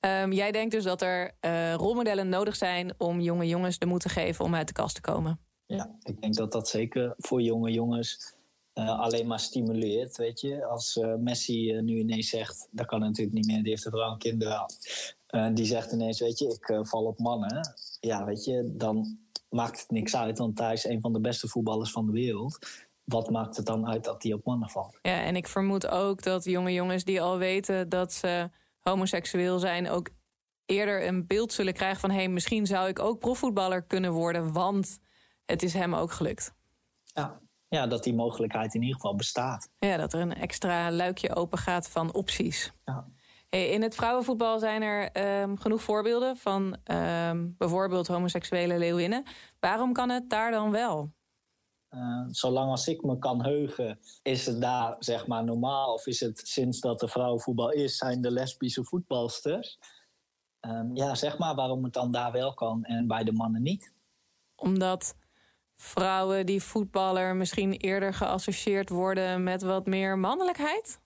Um, 0.00 0.32
jij 0.32 0.52
denkt 0.52 0.72
dus 0.72 0.84
dat 0.84 1.02
er 1.02 1.34
rolmodellen 1.76 2.28
nodig 2.28 2.56
zijn... 2.56 2.94
om 2.98 3.20
jonge 3.20 3.46
jongens 3.46 3.78
de 3.78 3.86
moed 3.86 4.00
te 4.00 4.08
geven 4.08 4.44
om 4.44 4.54
uit 4.54 4.66
de 4.66 4.72
kast 4.72 4.94
te 4.94 5.00
komen? 5.00 5.40
Ja, 5.66 5.96
ik 6.02 6.20
denk 6.20 6.34
dat 6.34 6.52
dat 6.52 6.68
zeker 6.68 7.14
voor 7.16 7.42
jonge 7.42 7.70
jongens 7.70 8.34
alleen 8.74 9.26
maar 9.26 9.40
stimuleert. 9.40 10.16
Weet 10.16 10.40
je, 10.40 10.64
als 10.64 10.96
uh, 10.96 11.14
Messi 11.14 11.74
uh, 11.74 11.82
nu 11.82 11.98
ineens 11.98 12.28
zegt, 12.28 12.68
dat 12.70 12.86
kan 12.86 13.00
natuurlijk 13.00 13.36
niet 13.36 13.46
meer, 13.46 13.62
die 13.62 13.70
heeft 13.70 13.84
een 13.84 13.92
vrouw 13.92 14.12
en 14.12 14.18
kinderen. 14.18 14.66
die 15.54 15.64
zegt 15.64 15.92
ineens, 15.92 16.20
weet 16.20 16.38
je, 16.38 16.46
ik 16.46 16.86
val 16.86 17.04
op 17.04 17.18
mannen. 17.18 17.70
Ja, 18.00 18.24
weet 18.24 18.44
je, 18.44 18.72
dan 18.76 19.18
maakt 19.50 19.80
het 19.80 19.90
niks 19.90 20.16
uit, 20.16 20.38
want 20.38 20.58
hij 20.58 20.72
is 20.72 20.84
een 20.84 21.00
van 21.00 21.12
de 21.12 21.20
beste 21.20 21.48
voetballers 21.48 21.92
van 21.92 22.06
de 22.06 22.12
wereld. 22.12 22.58
Wat 23.04 23.30
maakt 23.30 23.56
het 23.56 23.66
dan 23.66 23.86
uit 23.88 24.04
dat 24.04 24.22
hij 24.22 24.32
op 24.32 24.44
mannen 24.44 24.68
valt? 24.68 24.98
Ja, 25.02 25.22
en 25.22 25.36
ik 25.36 25.48
vermoed 25.48 25.86
ook 25.86 26.22
dat 26.22 26.44
jonge 26.44 26.72
jongens 26.72 27.04
die 27.04 27.22
al 27.22 27.38
weten 27.38 27.88
dat 27.88 28.12
ze 28.12 28.50
homoseksueel 28.80 29.58
zijn, 29.58 29.88
ook 29.88 30.08
eerder 30.66 31.06
een 31.06 31.26
beeld 31.26 31.52
zullen 31.52 31.72
krijgen 31.72 32.00
van 32.00 32.10
hé, 32.10 32.16
hey, 32.16 32.28
misschien 32.28 32.66
zou 32.66 32.88
ik 32.88 32.98
ook 32.98 33.18
profvoetballer 33.18 33.82
kunnen 33.82 34.12
worden, 34.12 34.52
want 34.52 34.98
het 35.44 35.62
is 35.62 35.72
hem 35.72 35.94
ook 35.94 36.12
gelukt. 36.12 36.54
Ja, 37.04 37.40
ja, 37.70 37.86
dat 37.86 38.04
die 38.04 38.14
mogelijkheid 38.14 38.74
in 38.74 38.80
ieder 38.80 38.94
geval 38.94 39.14
bestaat. 39.14 39.70
Ja, 39.78 39.96
dat 39.96 40.12
er 40.12 40.20
een 40.20 40.34
extra 40.34 40.90
luikje 40.90 41.34
open 41.34 41.58
gaat 41.58 41.88
van 41.88 42.14
opties. 42.14 42.72
Ja. 42.84 43.06
In 43.48 43.82
het 43.82 43.94
vrouwenvoetbal 43.94 44.58
zijn 44.58 44.82
er 44.82 45.22
um, 45.42 45.58
genoeg 45.58 45.82
voorbeelden 45.82 46.36
van 46.36 46.76
um, 46.84 47.54
bijvoorbeeld 47.58 48.06
homoseksuele 48.06 48.78
leeuwinnen. 48.78 49.24
Waarom 49.60 49.92
kan 49.92 50.08
het 50.08 50.30
daar 50.30 50.50
dan 50.50 50.70
wel? 50.70 51.12
Uh, 51.90 52.24
zolang 52.26 52.70
als 52.70 52.88
ik 52.88 53.02
me 53.02 53.18
kan 53.18 53.44
heugen, 53.44 54.00
is 54.22 54.46
het 54.46 54.60
daar 54.60 54.96
zeg 54.98 55.26
maar 55.26 55.44
normaal. 55.44 55.92
Of 55.92 56.06
is 56.06 56.20
het 56.20 56.48
sinds 56.48 56.80
dat 56.80 57.02
er 57.02 57.08
vrouwenvoetbal 57.08 57.70
is, 57.70 57.96
zijn 57.96 58.20
de 58.20 58.30
lesbische 58.30 58.84
voetbalsters. 58.84 59.78
Um, 60.60 60.96
ja, 60.96 61.14
zeg 61.14 61.38
maar 61.38 61.54
waarom 61.54 61.84
het 61.84 61.92
dan 61.92 62.10
daar 62.10 62.32
wel 62.32 62.54
kan 62.54 62.84
en 62.84 63.06
bij 63.06 63.24
de 63.24 63.32
mannen 63.32 63.62
niet. 63.62 63.92
Omdat 64.54 65.14
vrouwen 65.80 66.46
die 66.46 66.62
voetballer 66.62 67.36
misschien 67.36 67.72
eerder 67.72 68.14
geassocieerd 68.14 68.88
worden 68.88 69.42
met 69.42 69.62
wat 69.62 69.86
meer 69.86 70.18
mannelijkheid? 70.18 71.00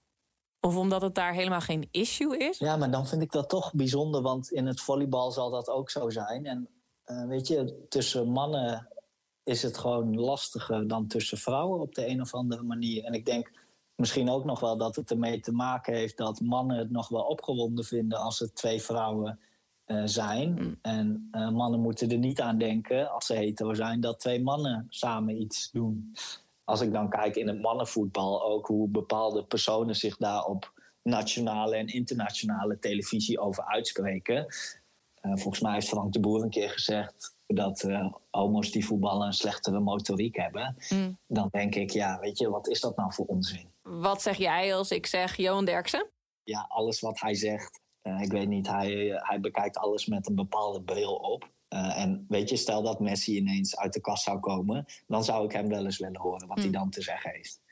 Of 0.61 0.76
omdat 0.76 1.03
het 1.03 1.15
daar 1.15 1.32
helemaal 1.32 1.61
geen 1.61 1.88
issue 1.91 2.37
is? 2.37 2.59
Ja, 2.59 2.76
maar 2.76 2.91
dan 2.91 3.06
vind 3.06 3.23
ik 3.23 3.32
dat 3.32 3.49
toch 3.49 3.73
bijzonder, 3.73 4.23
want 4.23 4.50
in 4.50 4.67
het 4.67 4.81
volleybal 4.81 5.31
zal 5.31 5.50
dat 5.50 5.69
ook 5.69 5.91
zo 5.91 6.11
zijn. 6.11 6.47
En 6.47 6.69
uh, 7.06 7.26
weet 7.26 7.47
je, 7.47 7.87
tussen 7.88 8.29
mannen 8.29 8.88
is 9.43 9.62
het 9.62 9.79
gewoon 9.79 10.15
lastiger 10.21 10.88
dan 10.88 11.06
tussen 11.06 11.38
vrouwen 11.38 11.81
op 11.81 11.94
de 11.94 12.06
een 12.06 12.21
of 12.21 12.35
andere 12.35 12.62
manier. 12.62 13.05
En 13.05 13.12
ik 13.12 13.25
denk 13.25 13.50
misschien 13.97 14.31
ook 14.31 14.44
nog 14.44 14.61
wel 14.61 14.76
dat 14.76 14.97
het 14.97 15.11
ermee 15.11 15.41
te 15.41 15.53
maken 15.53 15.94
heeft 15.94 16.17
dat 16.17 16.41
mannen 16.41 16.79
het 16.79 16.91
nog 16.91 17.09
wel 17.09 17.23
opgewonden 17.23 17.85
vinden 17.85 18.19
als 18.19 18.38
het 18.38 18.55
twee 18.55 18.82
vrouwen 18.82 19.38
uh, 19.86 20.02
zijn. 20.04 20.50
Mm. 20.50 20.78
En 20.82 21.28
uh, 21.32 21.50
mannen 21.50 21.81
moeten 21.81 22.10
er 22.10 22.19
niet 22.19 22.40
aan 22.40 22.58
denken, 22.58 23.10
als 23.10 23.26
ze 23.26 23.34
hetero 23.34 23.75
zijn, 23.75 24.00
dat 24.00 24.20
twee 24.20 24.42
mannen 24.42 24.86
samen 24.88 25.40
iets 25.40 25.70
doen. 25.70 26.14
Als 26.64 26.81
ik 26.81 26.92
dan 26.92 27.10
kijk 27.10 27.36
in 27.36 27.48
het 27.48 27.60
mannenvoetbal 27.60 28.44
ook 28.44 28.66
hoe 28.66 28.88
bepaalde 28.88 29.44
personen 29.44 29.96
zich 29.96 30.16
daar 30.16 30.44
op 30.44 30.72
nationale 31.02 31.76
en 31.76 31.86
internationale 31.86 32.78
televisie 32.78 33.40
over 33.40 33.64
uitspreken. 33.64 34.46
Uh, 35.22 35.32
volgens 35.34 35.60
mij 35.60 35.72
heeft 35.72 35.88
Frank 35.88 36.12
de 36.12 36.20
Boer 36.20 36.42
een 36.42 36.50
keer 36.50 36.70
gezegd 36.70 37.34
dat 37.46 37.88
homo's 38.30 38.70
die 38.70 38.87
voetballen 38.87 39.26
een 39.26 39.32
slechtere 39.32 39.80
motoriek 39.80 40.37
hebben. 40.37 40.76
Mm. 40.88 41.19
Dan 41.26 41.48
denk 41.50 41.75
ik, 41.75 41.90
ja, 41.90 42.18
weet 42.20 42.38
je, 42.38 42.50
wat 42.50 42.68
is 42.68 42.80
dat 42.80 42.97
nou 42.97 43.12
voor 43.12 43.25
onzin? 43.25 43.68
Wat 43.82 44.23
zeg 44.23 44.37
jij 44.37 44.75
als 44.75 44.90
ik 44.90 45.06
zeg 45.06 45.37
Johan 45.37 45.64
Derksen? 45.64 46.06
Ja, 46.42 46.66
alles 46.68 47.00
wat 47.00 47.20
hij 47.20 47.35
zegt 47.35 47.80
ik 48.04 48.32
weet 48.32 48.49
niet, 48.49 48.66
hij, 48.66 49.20
hij 49.23 49.40
bekijkt 49.40 49.76
alles 49.76 50.06
met 50.06 50.28
een 50.28 50.34
bepaalde 50.34 50.82
bril 50.82 51.14
op. 51.14 51.52
Uh, 51.68 52.00
en 52.00 52.25
weet 52.28 52.49
je, 52.49 52.56
stel 52.56 52.82
dat 52.82 53.00
Messi 53.00 53.37
ineens 53.37 53.76
uit 53.76 53.92
de 53.92 54.00
kast 54.00 54.25
zou 54.25 54.38
komen, 54.40 54.84
dan 55.06 55.25
zou 55.25 55.44
ik 55.44 55.52
hem 55.52 55.68
wel 55.68 55.84
eens 55.84 55.99
willen 55.99 56.20
horen 56.20 56.49
wat 56.49 56.58
hij 56.58 56.70
dan 56.70 56.90
te 56.90 57.02
zeggen 57.02 57.30
heeft. 57.30 57.62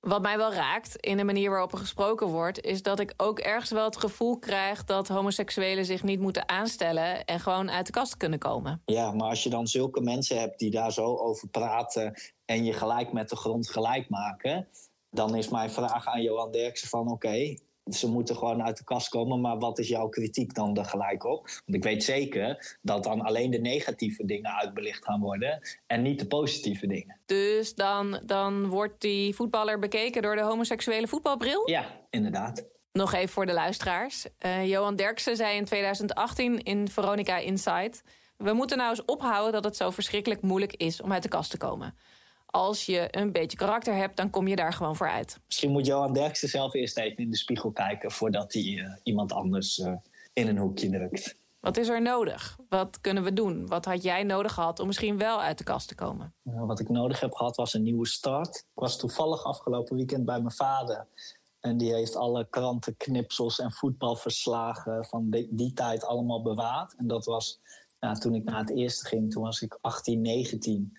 Wat 0.00 0.22
mij 0.22 0.36
wel 0.36 0.52
raakt 0.52 0.96
in 0.96 1.16
de 1.16 1.24
manier 1.24 1.50
waarop 1.50 1.72
er 1.72 1.78
gesproken 1.78 2.26
wordt, 2.26 2.60
is 2.60 2.82
dat 2.82 3.00
ik 3.00 3.14
ook 3.16 3.38
ergens 3.38 3.70
wel 3.70 3.84
het 3.84 3.96
gevoel 3.96 4.38
krijg 4.38 4.84
dat 4.84 5.08
homoseksuelen 5.08 5.84
zich 5.84 6.02
niet 6.02 6.20
moeten 6.20 6.48
aanstellen 6.48 7.24
en 7.24 7.40
gewoon 7.40 7.70
uit 7.70 7.86
de 7.86 7.92
kast 7.92 8.16
kunnen 8.16 8.38
komen. 8.38 8.82
Ja, 8.84 9.12
maar 9.12 9.28
als 9.28 9.42
je 9.42 9.50
dan 9.50 9.66
zulke 9.66 10.00
mensen 10.00 10.38
hebt 10.40 10.58
die 10.58 10.70
daar 10.70 10.92
zo 10.92 11.16
over 11.16 11.48
praten 11.48 12.14
en 12.44 12.64
je 12.64 12.72
gelijk 12.72 13.12
met 13.12 13.28
de 13.28 13.36
grond 13.36 13.70
gelijk 13.70 14.08
maken, 14.08 14.68
dan 15.10 15.36
is 15.36 15.48
mijn 15.48 15.70
vraag 15.70 16.06
aan 16.06 16.22
Johan 16.22 16.52
Derksen 16.52 16.88
van 16.88 17.10
oké, 17.10 17.56
ze 17.90 18.08
moeten 18.08 18.36
gewoon 18.36 18.62
uit 18.62 18.76
de 18.76 18.84
kast 18.84 19.08
komen. 19.08 19.40
Maar 19.40 19.58
wat 19.58 19.78
is 19.78 19.88
jouw 19.88 20.08
kritiek 20.08 20.54
dan 20.54 20.76
er 20.76 20.84
gelijk 20.84 21.24
op? 21.24 21.40
Want 21.42 21.76
ik 21.76 21.82
weet 21.82 22.04
zeker 22.04 22.76
dat 22.82 23.04
dan 23.04 23.20
alleen 23.20 23.50
de 23.50 23.58
negatieve 23.58 24.24
dingen 24.24 24.54
uitbelicht 24.54 25.04
gaan 25.04 25.20
worden. 25.20 25.60
En 25.86 26.02
niet 26.02 26.18
de 26.18 26.26
positieve 26.26 26.86
dingen. 26.86 27.20
Dus 27.26 27.74
dan, 27.74 28.20
dan 28.24 28.66
wordt 28.66 29.00
die 29.00 29.34
voetballer 29.34 29.78
bekeken 29.78 30.22
door 30.22 30.36
de 30.36 30.42
homoseksuele 30.42 31.08
voetbalbril? 31.08 31.70
Ja, 31.70 31.84
inderdaad. 32.10 32.66
Nog 32.92 33.12
even 33.14 33.28
voor 33.28 33.46
de 33.46 33.52
luisteraars. 33.52 34.26
Uh, 34.46 34.68
Johan 34.68 34.96
Derksen 34.96 35.36
zei 35.36 35.56
in 35.56 35.64
2018 35.64 36.62
in 36.62 36.88
Veronica 36.88 37.36
Insight... 37.36 38.02
we 38.36 38.52
moeten 38.52 38.76
nou 38.76 38.90
eens 38.90 39.04
ophouden 39.04 39.52
dat 39.52 39.64
het 39.64 39.76
zo 39.76 39.90
verschrikkelijk 39.90 40.42
moeilijk 40.42 40.72
is 40.72 41.00
om 41.00 41.12
uit 41.12 41.22
de 41.22 41.28
kast 41.28 41.50
te 41.50 41.56
komen 41.56 41.94
als 42.50 42.86
je 42.86 43.08
een 43.10 43.32
beetje 43.32 43.58
karakter 43.58 43.94
hebt, 43.94 44.16
dan 44.16 44.30
kom 44.30 44.48
je 44.48 44.56
daar 44.56 44.72
gewoon 44.72 44.96
voor 44.96 45.10
uit. 45.10 45.38
Misschien 45.46 45.70
moet 45.70 45.86
Johan 45.86 46.12
Derksen 46.12 46.48
zelf 46.48 46.74
eerst 46.74 46.98
even 46.98 47.16
in 47.16 47.30
de 47.30 47.36
spiegel 47.36 47.70
kijken... 47.70 48.10
voordat 48.10 48.52
hij 48.52 48.62
uh, 48.62 48.92
iemand 49.02 49.32
anders 49.32 49.78
uh, 49.78 49.92
in 50.32 50.48
een 50.48 50.58
hoekje 50.58 50.90
drukt. 50.90 51.36
Wat 51.60 51.76
is 51.76 51.88
er 51.88 52.02
nodig? 52.02 52.58
Wat 52.68 53.00
kunnen 53.00 53.22
we 53.22 53.32
doen? 53.32 53.66
Wat 53.66 53.84
had 53.84 54.02
jij 54.02 54.22
nodig 54.22 54.52
gehad 54.52 54.80
om 54.80 54.86
misschien 54.86 55.18
wel 55.18 55.42
uit 55.42 55.58
de 55.58 55.64
kast 55.64 55.88
te 55.88 55.94
komen? 55.94 56.34
Uh, 56.44 56.66
wat 56.66 56.80
ik 56.80 56.88
nodig 56.88 57.20
heb 57.20 57.34
gehad 57.34 57.56
was 57.56 57.74
een 57.74 57.82
nieuwe 57.82 58.06
start. 58.06 58.56
Ik 58.56 58.80
was 58.80 58.98
toevallig 58.98 59.44
afgelopen 59.44 59.96
weekend 59.96 60.24
bij 60.24 60.40
mijn 60.40 60.54
vader... 60.54 61.06
En 61.60 61.76
die 61.76 61.94
heeft 61.94 62.16
alle 62.16 62.46
krantenknipsels 62.50 63.58
en 63.58 63.72
voetbalverslagen 63.72 65.04
van 65.04 65.30
die, 65.30 65.48
die 65.50 65.72
tijd 65.72 66.04
allemaal 66.04 66.42
bewaard. 66.42 66.94
En 66.96 67.06
dat 67.06 67.24
was 67.24 67.60
Ja, 68.00 68.12
toen 68.12 68.34
ik 68.34 68.44
naar 68.44 68.60
het 68.60 68.70
eerste 68.70 69.06
ging, 69.06 69.30
toen 69.30 69.42
was 69.42 69.62
ik 69.62 69.78
18, 69.80 70.20
19. 70.20 70.98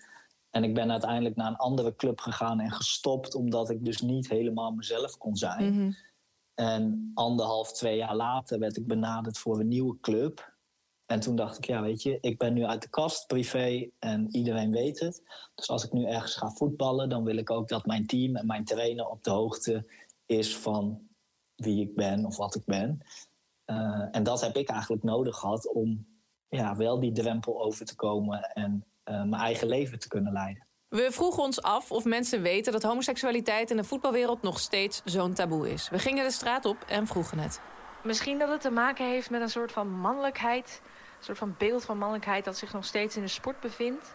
En 0.50 0.64
ik 0.64 0.74
ben 0.74 0.90
uiteindelijk 0.90 1.36
naar 1.36 1.48
een 1.48 1.56
andere 1.56 1.94
club 1.94 2.20
gegaan 2.20 2.60
en 2.60 2.70
gestopt, 2.70 3.34
omdat 3.34 3.70
ik 3.70 3.84
dus 3.84 4.00
niet 4.00 4.28
helemaal 4.28 4.70
mezelf 4.70 5.18
kon 5.18 5.36
zijn. 5.36 5.74
Mhm. 5.74 5.92
En 6.54 7.10
anderhalf, 7.14 7.72
twee 7.72 7.96
jaar 7.96 8.16
later 8.16 8.58
werd 8.58 8.76
ik 8.76 8.86
benaderd 8.86 9.38
voor 9.38 9.60
een 9.60 9.68
nieuwe 9.68 10.00
club. 10.00 10.58
En 11.06 11.20
toen 11.20 11.36
dacht 11.36 11.56
ik, 11.56 11.64
ja, 11.64 11.82
weet 11.82 12.02
je, 12.02 12.18
ik 12.20 12.38
ben 12.38 12.52
nu 12.52 12.64
uit 12.64 12.82
de 12.82 12.88
kast, 12.88 13.26
privé, 13.26 13.90
en 13.98 14.28
iedereen 14.36 14.70
weet 14.70 15.00
het. 15.00 15.22
Dus 15.54 15.68
als 15.68 15.84
ik 15.84 15.92
nu 15.92 16.04
ergens 16.04 16.34
ga 16.34 16.50
voetballen, 16.50 17.08
dan 17.08 17.24
wil 17.24 17.36
ik 17.36 17.50
ook 17.50 17.68
dat 17.68 17.86
mijn 17.86 18.06
team 18.06 18.36
en 18.36 18.46
mijn 18.46 18.64
trainer 18.64 19.06
op 19.08 19.24
de 19.24 19.30
hoogte 19.30 19.86
is 20.26 20.56
van 20.56 21.08
wie 21.54 21.80
ik 21.80 21.94
ben 21.94 22.24
of 22.24 22.36
wat 22.36 22.54
ik 22.54 22.64
ben. 22.64 23.00
Uh, 23.66 24.06
en 24.10 24.22
dat 24.22 24.40
heb 24.40 24.56
ik 24.56 24.68
eigenlijk 24.68 25.02
nodig 25.02 25.36
gehad 25.36 25.72
om 25.72 26.06
ja, 26.48 26.76
wel 26.76 27.00
die 27.00 27.12
drempel 27.12 27.62
over 27.62 27.86
te 27.86 27.96
komen 27.96 28.42
en 28.42 28.84
mijn 29.10 29.42
eigen 29.42 29.68
leven 29.68 29.98
te 29.98 30.08
kunnen 30.08 30.32
leiden. 30.32 30.66
We 30.88 31.08
vroegen 31.10 31.42
ons 31.42 31.62
af 31.62 31.92
of 31.92 32.04
mensen 32.04 32.42
weten 32.42 32.72
dat 32.72 32.82
homoseksualiteit 32.82 33.70
in 33.70 33.76
de 33.76 33.84
voetbalwereld 33.84 34.42
nog 34.42 34.58
steeds 34.58 35.02
zo'n 35.04 35.32
taboe 35.32 35.72
is. 35.72 35.88
We 35.88 35.98
gingen 35.98 36.24
de 36.24 36.30
straat 36.30 36.64
op 36.64 36.76
en 36.88 37.06
vroegen 37.06 37.38
het. 37.38 37.60
Misschien 38.02 38.38
dat 38.38 38.48
het 38.48 38.60
te 38.60 38.70
maken 38.70 39.08
heeft 39.08 39.30
met 39.30 39.40
een 39.40 39.50
soort 39.50 39.72
van 39.72 39.90
mannelijkheid, 39.90 40.80
een 41.18 41.24
soort 41.24 41.38
van 41.38 41.54
beeld 41.58 41.84
van 41.84 41.98
mannelijkheid 41.98 42.44
dat 42.44 42.56
zich 42.56 42.72
nog 42.72 42.84
steeds 42.84 43.16
in 43.16 43.22
de 43.22 43.28
sport 43.28 43.60
bevindt. 43.60 44.14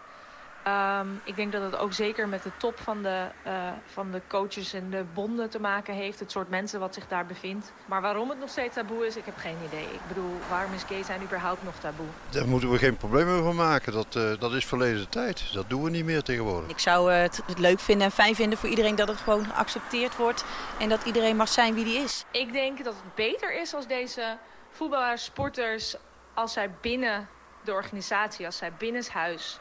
Um, 0.67 1.22
ik 1.24 1.36
denk 1.36 1.51
dat 1.51 1.62
het 1.62 1.77
ook 1.77 1.93
zeker 1.93 2.27
met 2.27 2.43
de 2.43 2.51
top 2.57 2.79
van 2.79 3.01
de, 3.01 3.25
uh, 3.48 3.53
van 3.86 4.12
de 4.12 4.22
coaches 4.27 4.74
en 4.74 4.89
de 4.89 5.05
bonden 5.13 5.50
te 5.50 5.60
maken 5.60 5.93
heeft. 5.93 6.19
Het 6.19 6.31
soort 6.31 6.50
mensen 6.50 6.79
wat 6.79 6.93
zich 6.93 7.07
daar 7.07 7.25
bevindt. 7.25 7.74
Maar 7.86 8.01
waarom 8.01 8.29
het 8.29 8.39
nog 8.39 8.50
steeds 8.50 8.74
taboe 8.74 9.05
is, 9.05 9.15
ik 9.15 9.25
heb 9.25 9.38
geen 9.38 9.57
idee. 9.65 9.84
Ik 9.84 10.07
bedoel, 10.07 10.31
waarom 10.50 10.74
is 10.74 10.84
gay 10.84 11.03
zijn 11.03 11.22
überhaupt 11.22 11.63
nog 11.63 11.75
taboe? 11.75 12.05
Daar 12.29 12.48
moeten 12.48 12.72
we 12.72 12.77
geen 12.77 12.98
problemen 12.98 13.43
van 13.43 13.55
maken. 13.55 13.93
Dat, 13.93 14.15
uh, 14.15 14.39
dat 14.39 14.53
is 14.53 14.65
verleden 14.65 15.10
tijd. 15.10 15.53
Dat 15.53 15.69
doen 15.69 15.84
we 15.84 15.89
niet 15.89 16.05
meer 16.05 16.22
tegenwoordig. 16.22 16.69
Ik 16.69 16.79
zou 16.79 17.12
uh, 17.12 17.22
het, 17.22 17.41
het 17.45 17.60
leuk 17.60 17.79
vinden 17.79 18.05
en 18.05 18.13
fijn 18.13 18.36
vinden 18.36 18.57
voor 18.57 18.69
iedereen 18.69 18.95
dat 18.95 19.07
het 19.07 19.17
gewoon 19.17 19.45
geaccepteerd 19.45 20.15
wordt. 20.15 20.45
En 20.79 20.89
dat 20.89 21.03
iedereen 21.03 21.36
mag 21.36 21.48
zijn 21.48 21.74
wie 21.74 21.86
die 21.86 21.98
is. 21.98 22.25
Ik 22.31 22.53
denk 22.53 22.84
dat 22.84 22.93
het 22.93 23.15
beter 23.15 23.62
is 23.62 23.74
als 23.74 23.88
deze 23.88 24.38
voetballers, 24.69 25.24
sporters, 25.24 25.95
als 26.34 26.53
zij 26.53 26.72
binnen 26.81 27.27
de 27.63 27.72
organisatie, 27.72 28.45
als 28.45 28.57
zij 28.57 28.72
binnenshuis 28.77 29.60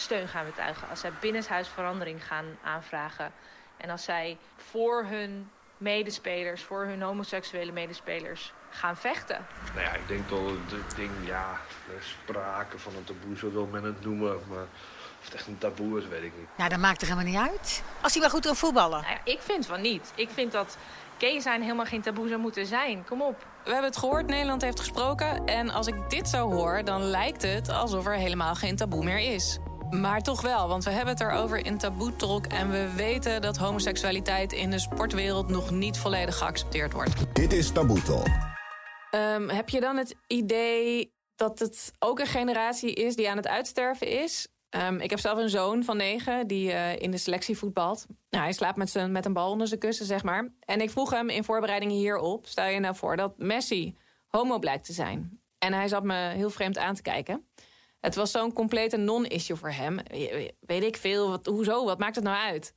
steun 0.00 0.28
gaan 0.28 0.44
betuigen. 0.44 0.88
Als 0.88 1.00
zij 1.00 1.12
binnenshuis 1.20 1.68
verandering 1.68 2.26
gaan 2.26 2.44
aanvragen. 2.64 3.32
En 3.76 3.90
als 3.90 4.04
zij 4.04 4.38
voor 4.56 5.04
hun 5.04 5.50
medespelers, 5.76 6.62
voor 6.62 6.84
hun 6.84 7.02
homoseksuele 7.02 7.72
medespelers 7.72 8.52
gaan 8.70 8.96
vechten. 8.96 9.46
Nou 9.74 9.86
ja, 9.86 9.92
ik 9.92 10.08
denk 10.08 10.28
dat 10.28 10.38
het 10.70 10.96
ding, 10.96 11.10
ja, 11.24 11.60
sprake 12.00 12.78
van 12.78 12.94
een 12.96 13.04
taboe, 13.04 13.36
zo 13.36 13.52
wil 13.52 13.66
men 13.66 13.84
het 13.84 14.04
noemen. 14.04 14.40
Maar 14.48 14.66
of 15.20 15.24
het 15.24 15.34
echt 15.34 15.46
een 15.46 15.58
taboe 15.58 15.98
is, 15.98 16.08
weet 16.08 16.22
ik 16.22 16.32
niet. 16.38 16.48
Nou, 16.56 16.70
dat 16.70 16.78
maakt 16.78 17.00
er 17.00 17.08
helemaal 17.08 17.32
niet 17.32 17.50
uit. 17.50 17.82
Als 18.00 18.12
hij 18.12 18.20
maar 18.20 18.30
goed 18.30 18.44
wil 18.44 18.54
voetballen. 18.54 19.00
Nou 19.00 19.12
ja, 19.12 19.32
ik 19.32 19.40
vind 19.40 19.66
van 19.66 19.80
niet. 19.80 20.12
Ik 20.14 20.30
vind 20.30 20.52
dat 20.52 20.76
gay 21.18 21.40
zijn 21.40 21.62
helemaal 21.62 21.84
geen 21.84 22.02
taboe 22.02 22.28
zou 22.28 22.40
moeten 22.40 22.66
zijn. 22.66 23.04
Kom 23.04 23.22
op. 23.22 23.46
We 23.64 23.70
hebben 23.70 23.90
het 23.90 23.98
gehoord, 23.98 24.26
Nederland 24.26 24.62
heeft 24.62 24.80
gesproken. 24.80 25.44
En 25.44 25.70
als 25.70 25.86
ik 25.86 26.10
dit 26.10 26.28
zo 26.28 26.50
hoor, 26.50 26.84
dan 26.84 27.02
lijkt 27.02 27.42
het 27.42 27.68
alsof 27.68 28.06
er 28.06 28.12
helemaal 28.12 28.54
geen 28.54 28.76
taboe 28.76 29.04
meer 29.04 29.18
is. 29.18 29.58
Maar 29.90 30.22
toch 30.22 30.40
wel, 30.40 30.68
want 30.68 30.84
we 30.84 30.90
hebben 30.90 31.14
het 31.14 31.22
erover 31.22 31.66
in 31.66 31.78
Taboe 31.78 32.16
Talk... 32.16 32.46
en 32.46 32.70
we 32.70 32.92
weten 32.96 33.42
dat 33.42 33.56
homoseksualiteit 33.56 34.52
in 34.52 34.70
de 34.70 34.78
sportwereld... 34.78 35.48
nog 35.48 35.70
niet 35.70 35.98
volledig 35.98 36.38
geaccepteerd 36.38 36.92
wordt. 36.92 37.34
Dit 37.34 37.52
is 37.52 37.72
Taboe 37.72 38.02
Talk. 38.02 38.26
Um, 39.10 39.48
heb 39.48 39.68
je 39.68 39.80
dan 39.80 39.96
het 39.96 40.14
idee 40.26 41.12
dat 41.36 41.58
het 41.58 41.92
ook 41.98 42.18
een 42.18 42.26
generatie 42.26 42.92
is 42.92 43.16
die 43.16 43.30
aan 43.30 43.36
het 43.36 43.48
uitsterven 43.48 44.22
is? 44.22 44.48
Um, 44.70 45.00
ik 45.00 45.10
heb 45.10 45.18
zelf 45.18 45.38
een 45.38 45.48
zoon 45.48 45.84
van 45.84 45.96
negen 45.96 46.46
die 46.46 46.68
uh, 46.70 46.96
in 46.96 47.10
de 47.10 47.18
selectie 47.18 47.58
voetbalt. 47.58 48.06
Nou, 48.30 48.44
hij 48.44 48.52
slaapt 48.52 48.76
met, 48.76 48.90
zijn, 48.90 49.12
met 49.12 49.24
een 49.24 49.32
bal 49.32 49.50
onder 49.50 49.66
zijn 49.66 49.80
kussen, 49.80 50.06
zeg 50.06 50.22
maar. 50.22 50.48
En 50.60 50.80
ik 50.80 50.90
vroeg 50.90 51.10
hem 51.10 51.28
in 51.28 51.44
voorbereidingen 51.44 51.96
hierop... 51.96 52.46
stel 52.46 52.66
je 52.66 52.80
nou 52.80 52.96
voor 52.96 53.16
dat 53.16 53.38
Messi 53.38 53.96
homo 54.26 54.58
blijkt 54.58 54.84
te 54.84 54.92
zijn. 54.92 55.40
En 55.58 55.72
hij 55.72 55.88
zat 55.88 56.04
me 56.04 56.14
heel 56.14 56.50
vreemd 56.50 56.78
aan 56.78 56.94
te 56.94 57.02
kijken... 57.02 57.46
Het 58.00 58.14
was 58.14 58.30
zo'n 58.30 58.52
complete 58.52 58.96
non-issue 58.96 59.56
voor 59.56 59.70
hem. 59.70 59.98
Weet 60.60 60.82
ik 60.82 60.96
veel, 60.96 61.28
wat, 61.28 61.46
hoezo, 61.46 61.84
wat 61.84 61.98
maakt 61.98 62.14
het 62.14 62.24
nou 62.24 62.36
uit? 62.36 62.74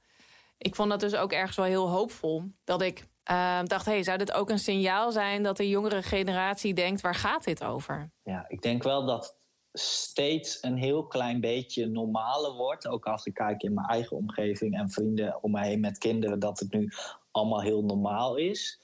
Ik 0.57 0.75
vond 0.75 0.89
dat 0.89 0.99
dus 0.99 1.15
ook 1.15 1.31
ergens 1.31 1.57
wel 1.57 1.65
heel 1.65 1.89
hoopvol. 1.89 2.43
Dat 2.63 2.81
ik 2.81 3.07
uh, 3.31 3.59
dacht, 3.63 3.85
hey, 3.85 4.03
zou 4.03 4.17
dit 4.17 4.31
ook 4.31 4.49
een 4.49 4.59
signaal 4.59 5.11
zijn... 5.11 5.43
dat 5.43 5.57
de 5.57 5.69
jongere 5.69 6.01
generatie 6.01 6.73
denkt, 6.73 7.01
waar 7.01 7.15
gaat 7.15 7.43
dit 7.43 7.63
over? 7.63 8.11
Ja, 8.23 8.45
ik 8.47 8.61
denk 8.61 8.83
wel 8.83 9.05
dat 9.05 9.39
steeds 9.73 10.57
een 10.61 10.77
heel 10.77 11.07
klein 11.07 11.39
beetje 11.39 11.87
normaler 11.87 12.53
wordt. 12.53 12.87
Ook 12.87 13.05
als 13.05 13.25
ik 13.25 13.33
kijk 13.33 13.63
in 13.63 13.73
mijn 13.73 13.87
eigen 13.87 14.17
omgeving 14.17 14.77
en 14.77 14.89
vrienden 14.89 15.43
om 15.43 15.51
mij 15.51 15.67
heen 15.67 15.79
met 15.79 15.97
kinderen... 15.97 16.39
dat 16.39 16.59
het 16.59 16.73
nu 16.73 16.91
allemaal 17.31 17.61
heel 17.61 17.83
normaal 17.83 18.35
is. 18.35 18.80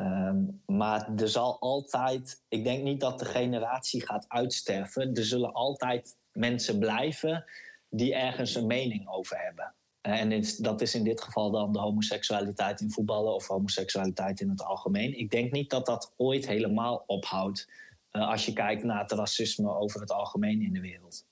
Um, 0.00 0.62
maar 0.66 1.08
er 1.16 1.28
zal 1.28 1.58
altijd, 1.58 2.42
ik 2.48 2.64
denk 2.64 2.82
niet 2.82 3.00
dat 3.00 3.18
de 3.18 3.24
generatie 3.24 4.06
gaat 4.06 4.24
uitsterven. 4.28 5.14
Er 5.14 5.24
zullen 5.24 5.52
altijd 5.52 6.16
mensen 6.32 6.78
blijven 6.78 7.44
die 7.88 8.14
ergens 8.14 8.54
een 8.54 8.66
mening 8.66 9.08
over 9.08 9.38
hebben. 9.38 9.74
En 10.00 10.44
dat 10.58 10.80
is 10.80 10.94
in 10.94 11.04
dit 11.04 11.20
geval 11.20 11.50
dan 11.50 11.72
de 11.72 11.78
homoseksualiteit 11.78 12.80
in 12.80 12.90
voetballen 12.90 13.34
of 13.34 13.46
homoseksualiteit 13.46 14.40
in 14.40 14.48
het 14.48 14.62
algemeen. 14.62 15.18
Ik 15.18 15.30
denk 15.30 15.52
niet 15.52 15.70
dat 15.70 15.86
dat 15.86 16.14
ooit 16.16 16.46
helemaal 16.46 17.04
ophoudt 17.06 17.68
uh, 18.12 18.28
als 18.28 18.46
je 18.46 18.52
kijkt 18.52 18.84
naar 18.84 19.00
het 19.00 19.12
racisme 19.12 19.74
over 19.74 20.00
het 20.00 20.12
algemeen 20.12 20.62
in 20.62 20.72
de 20.72 20.80
wereld. 20.80 21.26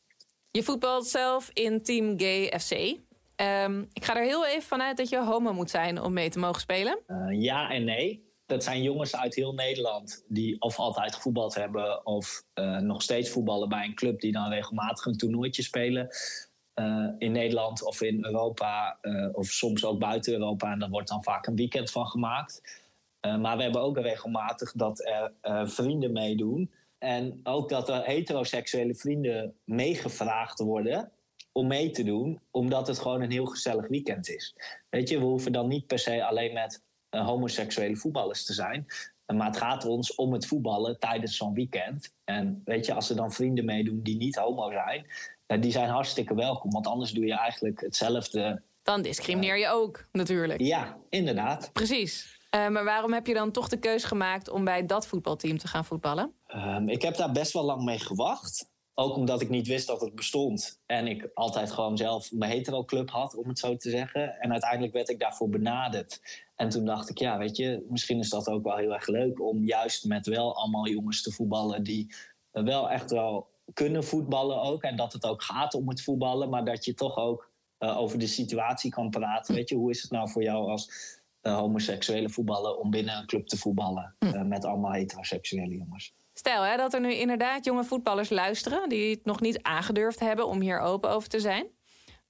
Je 0.51 0.63
voetbalt 0.63 1.07
zelf 1.07 1.51
in 1.53 1.83
Team 1.83 2.19
Gay 2.19 2.59
FC. 2.59 2.73
Um, 2.73 2.99
ehm, 3.37 3.85
ik 3.93 4.05
ga 4.05 4.17
er 4.17 4.25
heel 4.25 4.47
even 4.47 4.63
vanuit 4.63 4.97
dat 4.97 5.09
je 5.09 5.25
homo 5.25 5.53
moet 5.53 5.71
zijn 5.71 6.01
om 6.01 6.13
mee 6.13 6.31
te 6.31 6.39
mogen 6.39 6.61
spelen. 6.61 6.99
Uh, 7.07 7.43
ja 7.43 7.71
en 7.71 7.85
nee 7.85 8.28
dat 8.49 8.65
zijn 8.65 8.83
jongens 8.83 9.17
uit 9.17 9.35
heel 9.35 9.55
Nederland 9.55 10.25
die 10.29 10.61
of 10.61 10.79
altijd 10.79 11.15
gevoetbald 11.15 11.55
hebben 11.55 12.07
of 12.07 12.45
uh, 12.55 12.79
nog 12.79 13.03
steeds 13.03 13.31
voetballen 13.31 13.69
bij 13.69 13.85
een 13.85 13.95
club 13.95 14.21
die 14.21 14.33
dan 14.33 14.49
regelmatig 14.49 15.05
een 15.05 15.17
toernooitje 15.17 15.63
spelen. 15.63 16.09
Uh, 16.75 17.09
in 17.19 17.33
Nederland 17.33 17.83
of 17.83 18.03
in 18.03 18.25
Europa, 18.25 18.99
uh, 19.03 19.29
of 19.33 19.47
soms 19.47 19.85
ook 19.85 19.99
buiten 19.99 20.33
Europa. 20.33 20.73
En 20.73 20.79
daar 20.79 20.89
wordt 20.89 21.09
dan 21.09 21.23
vaak 21.23 21.47
een 21.47 21.57
weekend 21.57 21.91
van 21.91 22.07
gemaakt. 22.07 22.63
maar 23.21 23.57
we 23.57 23.63
hebben 23.63 23.83
ook 23.83 23.99
regelmatig 23.99 24.73
dat 24.73 25.07
er 25.07 25.33
vrienden 25.69 26.13
meedoen. 26.13 26.71
En 26.99 27.41
ook 27.43 27.69
dat 27.69 27.89
er 27.89 28.05
heteroseksuele 28.05 28.95
vrienden 28.95 29.55
meegevraagd 29.65 30.59
worden 30.59 31.13
om 31.53 31.67
mee 31.67 31.91
te 31.91 32.05
doen, 32.05 32.41
omdat 32.51 32.87
het 32.87 32.99
gewoon 32.99 33.23
een 33.23 33.31
heel 33.31 33.47
gezellig 33.47 33.89
weekend 33.89 34.29
is. 34.29 34.55
Weet 34.91 35.09
je, 35.09 35.19
we 35.19 35.25
hoeven 35.25 35.53
dan 35.53 35.69
niet 35.69 35.87
per 35.87 35.99
se 35.99 36.25
alleen 36.25 36.53
met 36.53 36.87
homoseksuele 37.11 37.97
voetballers 37.97 38.45
te 38.45 38.53
zijn. 38.53 38.87
Maar 39.27 39.47
het 39.47 39.57
gaat 39.57 39.85
ons 39.85 40.15
om 40.15 40.33
het 40.33 40.47
voetballen 40.47 40.99
tijdens 40.99 41.37
zo'n 41.37 41.55
weekend. 41.55 42.15
En 42.25 42.63
weet 42.65 42.87
je, 42.87 42.95
als 42.95 43.11
er 43.11 43.17
dan 43.17 43.33
vrienden 43.33 43.65
meedoen 43.65 44.03
die 44.03 44.17
niet 44.17 44.37
homo 44.37 44.71
zijn, 44.71 45.07
uh, 45.47 45.63
die 45.63 45.73
zijn 45.73 45.89
hartstikke 45.89 46.35
welkom. 46.35 46.71
Want 46.71 46.87
anders 46.87 47.11
doe 47.11 47.27
je 47.27 47.39
eigenlijk 47.39 47.81
hetzelfde. 47.81 48.63
Dan 48.83 49.03
discrimineer 49.03 49.59
je 49.59 49.69
ook, 49.69 50.07
natuurlijk. 50.13 50.61
Ja, 50.61 50.97
inderdaad. 51.09 51.73
Precies. 51.73 52.39
Uh, 52.55 52.69
maar 52.69 52.85
waarom 52.85 53.13
heb 53.13 53.27
je 53.27 53.35
dan 53.35 53.51
toch 53.51 53.69
de 53.69 53.79
keus 53.79 54.05
gemaakt 54.05 54.49
om 54.49 54.65
bij 54.65 54.87
dat 54.87 55.07
voetbalteam 55.07 55.59
te 55.59 55.69
gaan 55.69 55.85
voetballen? 55.85 56.33
Um, 56.55 56.89
ik 56.89 57.03
heb 57.03 57.17
daar 57.17 57.33
best 57.33 57.53
wel 57.53 57.65
lang 57.65 57.85
mee 57.85 57.99
gewacht. 57.99 58.71
Ook 59.01 59.17
omdat 59.17 59.41
ik 59.41 59.49
niet 59.49 59.67
wist 59.67 59.87
dat 59.87 60.01
het 60.01 60.15
bestond. 60.15 60.81
En 60.87 61.07
ik 61.07 61.31
altijd 61.35 61.71
gewoon 61.71 61.97
zelf 61.97 62.33
mijn 62.33 62.51
hetero-club 62.51 63.11
had, 63.11 63.35
om 63.37 63.49
het 63.49 63.59
zo 63.59 63.77
te 63.77 63.91
zeggen. 63.91 64.41
En 64.41 64.53
uiteindelijk 64.53 64.93
werd 64.93 65.09
ik 65.09 65.19
daarvoor 65.19 65.49
benaderd. 65.49 66.21
En 66.57 66.69
toen 66.69 66.85
dacht 66.85 67.11
ik, 67.11 67.19
ja, 67.19 67.39
weet 67.39 67.57
je, 67.57 67.87
misschien 67.89 68.19
is 68.19 68.29
dat 68.29 68.49
ook 68.49 68.65
wel 68.65 68.77
heel 68.77 68.93
erg 68.93 69.07
leuk 69.07 69.41
om 69.41 69.65
juist 69.65 70.05
met 70.05 70.27
wel 70.27 70.57
allemaal 70.57 70.89
jongens 70.89 71.23
te 71.23 71.33
voetballen 71.33 71.83
die 71.83 72.15
wel 72.51 72.91
echt 72.91 73.11
wel 73.11 73.49
kunnen 73.75 74.05
voetballen 74.05 74.63
ook. 74.63 74.83
En 74.83 74.97
dat 74.97 75.13
het 75.13 75.25
ook 75.25 75.43
gaat 75.43 75.75
om 75.75 75.89
het 75.89 76.03
voetballen, 76.03 76.49
maar 76.49 76.65
dat 76.65 76.85
je 76.85 76.95
toch 76.95 77.17
ook 77.17 77.51
uh, 77.79 77.99
over 77.99 78.19
de 78.19 78.27
situatie 78.27 78.91
kan 78.91 79.11
praten. 79.11 79.55
Weet 79.55 79.69
je, 79.69 79.77
hoe 79.77 79.91
is 79.91 80.03
het 80.03 80.11
nou 80.11 80.31
voor 80.31 80.43
jou 80.43 80.71
als 80.71 80.91
homoseksuele 81.41 82.29
voetballer 82.29 82.75
om 82.75 82.91
binnen 82.91 83.17
een 83.17 83.27
club 83.27 83.47
te 83.47 83.57
voetballen 83.57 84.17
uh, 84.19 84.43
met 84.43 84.65
allemaal 84.65 84.93
heteroseksuele 84.93 85.77
jongens? 85.77 86.15
Stel 86.33 86.63
hè, 86.63 86.77
dat 86.77 86.95
er 86.95 87.01
nu 87.01 87.15
inderdaad 87.15 87.65
jonge 87.65 87.85
voetballers 87.85 88.31
luisteren 88.31 88.89
die 88.89 89.11
het 89.11 89.25
nog 89.25 89.41
niet 89.41 89.63
aangedurfd 89.63 90.21
hebben 90.21 90.47
om 90.47 90.61
hier 90.61 90.81
open 90.81 91.11
over 91.11 91.29
te 91.29 91.41
zijn. 91.41 91.67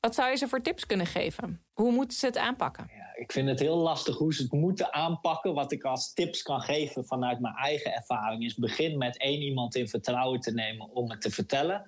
Wat 0.01 0.15
zou 0.15 0.31
je 0.31 0.37
ze 0.37 0.49
voor 0.49 0.61
tips 0.61 0.87
kunnen 0.87 1.07
geven? 1.07 1.63
Hoe 1.73 1.93
moeten 1.93 2.19
ze 2.19 2.27
het 2.27 2.37
aanpakken? 2.37 2.91
Ja, 2.97 3.15
ik 3.23 3.33
vind 3.33 3.49
het 3.49 3.61
heel 3.61 3.77
lastig 3.77 4.17
hoe 4.17 4.35
ze 4.35 4.43
het 4.43 4.53
moeten 4.53 4.93
aanpakken. 4.93 5.55
Wat 5.55 5.73
ik 5.73 5.85
als 5.85 6.13
tips 6.13 6.43
kan 6.43 6.61
geven 6.61 7.05
vanuit 7.05 7.41
mijn 7.41 7.55
eigen 7.55 7.95
ervaring 7.95 8.45
is: 8.45 8.55
begin 8.55 8.99
met 8.99 9.19
één 9.19 9.41
iemand 9.41 9.75
in 9.75 9.89
vertrouwen 9.89 10.41
te 10.41 10.53
nemen 10.53 10.91
om 10.91 11.11
het 11.11 11.21
te 11.21 11.31
vertellen. 11.31 11.85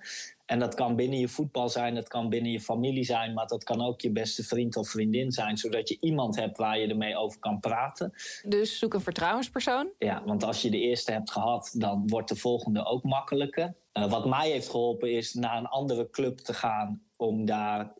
En 0.51 0.59
dat 0.59 0.75
kan 0.75 0.95
binnen 0.95 1.19
je 1.19 1.27
voetbal 1.27 1.69
zijn, 1.69 1.95
dat 1.95 2.07
kan 2.07 2.29
binnen 2.29 2.51
je 2.51 2.59
familie 2.59 3.03
zijn, 3.03 3.33
maar 3.33 3.47
dat 3.47 3.63
kan 3.63 3.81
ook 3.81 4.01
je 4.01 4.11
beste 4.11 4.43
vriend 4.43 4.75
of 4.75 4.89
vriendin 4.89 5.31
zijn, 5.31 5.57
zodat 5.57 5.89
je 5.89 5.97
iemand 5.99 6.35
hebt 6.35 6.57
waar 6.57 6.79
je 6.79 6.87
ermee 6.87 7.17
over 7.17 7.39
kan 7.39 7.59
praten. 7.59 8.13
Dus 8.43 8.79
zoek 8.79 8.93
een 8.93 9.01
vertrouwenspersoon? 9.01 9.89
Ja, 9.97 10.23
want 10.25 10.43
als 10.43 10.61
je 10.61 10.69
de 10.69 10.79
eerste 10.79 11.11
hebt 11.11 11.31
gehad, 11.31 11.71
dan 11.77 12.07
wordt 12.07 12.29
de 12.29 12.35
volgende 12.35 12.85
ook 12.85 13.03
makkelijker. 13.03 13.75
wat 13.91 14.25
mij 14.25 14.49
heeft 14.49 14.69
geholpen 14.69 15.11
is 15.11 15.33
naar 15.33 15.57
een 15.57 15.67
andere 15.67 16.09
club 16.09 16.37
te 16.37 16.53
gaan 16.53 17.01
om 17.17 17.45
daar 17.45 17.93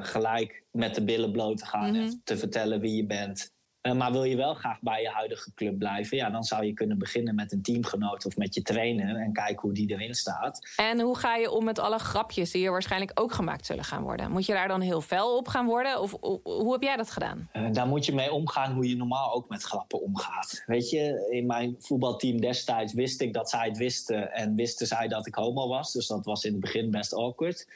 gelijk 0.00 0.64
met 0.70 0.94
de 0.94 1.04
billen 1.04 1.32
bloot 1.32 1.58
te 1.58 1.66
gaan 1.66 1.94
en 1.94 2.20
te 2.24 2.36
vertellen 2.36 2.80
wie 2.80 2.96
je 2.96 3.06
bent. 3.06 3.52
Eh, 3.82 3.92
maar 3.92 4.12
wil 4.12 4.24
je 4.24 4.36
wel 4.36 4.54
graag 4.54 4.80
bij 4.80 5.02
je 5.02 5.08
huidige 5.08 5.54
club 5.54 5.78
blijven, 5.78 6.16
ja, 6.16 6.30
dan 6.30 6.44
zou 6.44 6.64
je 6.64 6.72
kunnen 6.72 6.98
beginnen 6.98 7.34
met 7.34 7.52
een 7.52 7.62
teamgenoot 7.62 8.26
of 8.26 8.36
met 8.36 8.54
je 8.54 8.62
trainer 8.62 9.16
en 9.16 9.32
kijken 9.32 9.60
hoe 9.60 9.72
die 9.72 9.90
erin 9.90 10.14
staat. 10.14 10.60
En 10.76 11.00
hoe 11.00 11.18
ga 11.18 11.36
je 11.36 11.50
om 11.50 11.64
met 11.64 11.78
alle 11.78 11.98
grapjes 11.98 12.50
die 12.50 12.64
er 12.64 12.70
waarschijnlijk 12.70 13.20
ook 13.20 13.32
gemaakt 13.32 13.66
zullen 13.66 13.84
gaan 13.84 14.02
worden? 14.02 14.30
Moet 14.30 14.46
je 14.46 14.52
daar 14.52 14.68
dan 14.68 14.80
heel 14.80 15.00
fel 15.00 15.36
op 15.36 15.48
gaan 15.48 15.66
worden? 15.66 16.00
Of 16.00 16.16
hoe 16.42 16.72
heb 16.72 16.82
jij 16.82 16.96
dat 16.96 17.10
gedaan? 17.10 17.48
Uh, 17.52 17.72
daar 17.72 17.86
moet 17.86 18.06
je 18.06 18.14
mee 18.14 18.32
omgaan 18.32 18.72
hoe 18.72 18.88
je 18.88 18.96
normaal 18.96 19.32
ook 19.32 19.48
met 19.48 19.62
grappen 19.62 20.02
omgaat. 20.02 20.62
Weet 20.66 20.90
je, 20.90 21.28
in 21.30 21.46
mijn 21.46 21.74
voetbalteam 21.78 22.40
destijds 22.40 22.92
wist 22.92 23.20
ik 23.20 23.32
dat 23.32 23.50
zij 23.50 23.68
het 23.68 23.76
wisten 23.76 24.32
en 24.32 24.54
wisten 24.54 24.86
zij 24.86 25.08
dat 25.08 25.26
ik 25.26 25.34
homo 25.34 25.68
was. 25.68 25.92
Dus 25.92 26.06
dat 26.06 26.24
was 26.24 26.44
in 26.44 26.52
het 26.52 26.60
begin 26.60 26.90
best 26.90 27.14
awkward. 27.14 27.66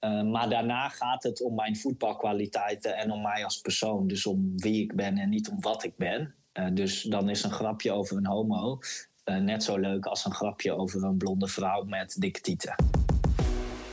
Eh, 0.00 0.22
maar 0.22 0.48
daarna 0.48 0.88
gaat 0.88 1.22
het 1.22 1.42
om 1.42 1.54
mijn 1.54 1.76
voetbalkwaliteiten 1.76 2.96
en 2.96 3.10
om 3.10 3.22
mij 3.22 3.44
als 3.44 3.60
persoon. 3.60 4.06
Dus 4.06 4.26
om 4.26 4.52
wie 4.56 4.82
ik 4.82 4.94
ben 4.94 5.18
en 5.18 5.28
niet 5.28 5.48
om 5.50 5.60
wat 5.60 5.84
ik 5.84 5.96
ben. 5.96 6.34
Uh, 6.54 6.66
dus 6.72 7.02
dan 7.02 7.28
is 7.28 7.42
een 7.42 7.50
grapje 7.50 7.92
over 7.92 8.16
een 8.16 8.26
homo 8.26 8.78
uh, 9.24 9.36
net 9.36 9.62
zo 9.62 9.78
leuk 9.78 10.06
als 10.06 10.24
een 10.24 10.34
grapje 10.34 10.72
over 10.76 11.04
een 11.04 11.16
blonde 11.16 11.48
vrouw 11.48 11.84
met 11.84 12.16
dikke 12.18 12.40
tieten. 12.40 12.74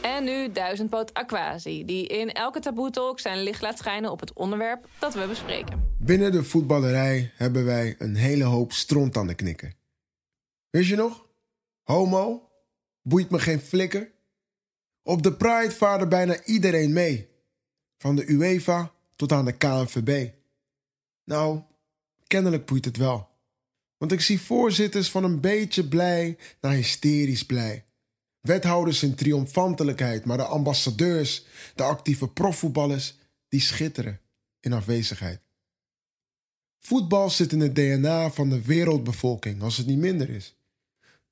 En 0.01 0.23
nu 0.23 0.51
duizendpoot 0.51 1.13
Aquasi, 1.13 1.85
die 1.85 2.07
in 2.07 2.31
elke 2.31 2.59
taboe-talk 2.59 3.19
zijn 3.19 3.43
licht 3.43 3.61
laat 3.61 3.77
schijnen 3.77 4.11
op 4.11 4.19
het 4.19 4.33
onderwerp 4.33 4.87
dat 4.99 5.13
we 5.13 5.25
bespreken. 5.27 5.95
Binnen 5.99 6.31
de 6.31 6.43
voetballerij 6.43 7.31
hebben 7.35 7.65
wij 7.65 7.95
een 7.97 8.15
hele 8.15 8.43
hoop 8.43 8.71
stront 8.71 9.17
aan 9.17 9.27
de 9.27 9.35
knikken. 9.35 9.73
Wist 10.69 10.89
je 10.89 10.95
nog? 10.95 11.25
Homo? 11.83 12.49
Boeit 13.01 13.29
me 13.29 13.39
geen 13.39 13.59
flikker? 13.59 14.11
Op 15.07 15.23
de 15.23 15.33
Pride 15.33 15.71
vaarde 15.71 16.07
bijna 16.07 16.43
iedereen 16.43 16.93
mee. 16.93 17.29
Van 17.97 18.15
de 18.15 18.29
UEFA 18.29 18.91
tot 19.15 19.31
aan 19.31 19.45
de 19.45 19.57
KNVB. 19.57 20.31
Nou, 21.23 21.61
kennelijk 22.27 22.65
boeit 22.65 22.85
het 22.85 22.97
wel. 22.97 23.29
Want 23.97 24.11
ik 24.11 24.21
zie 24.21 24.41
voorzitters 24.41 25.11
van 25.11 25.23
een 25.23 25.39
beetje 25.39 25.87
blij 25.87 26.37
naar 26.61 26.73
hysterisch 26.73 27.45
blij. 27.45 27.85
Wethouders 28.41 29.03
in 29.03 29.15
triomfantelijkheid, 29.15 30.25
maar 30.25 30.37
de 30.37 30.43
ambassadeurs, 30.43 31.45
de 31.75 31.83
actieve 31.83 32.27
profvoetballers, 32.27 33.17
die 33.47 33.61
schitteren 33.61 34.21
in 34.59 34.73
afwezigheid. 34.73 35.41
Voetbal 36.79 37.29
zit 37.29 37.51
in 37.51 37.59
het 37.59 37.75
DNA 37.75 38.31
van 38.31 38.49
de 38.49 38.61
wereldbevolking, 38.61 39.61
als 39.61 39.77
het 39.77 39.87
niet 39.87 39.97
minder 39.97 40.29
is. 40.29 40.56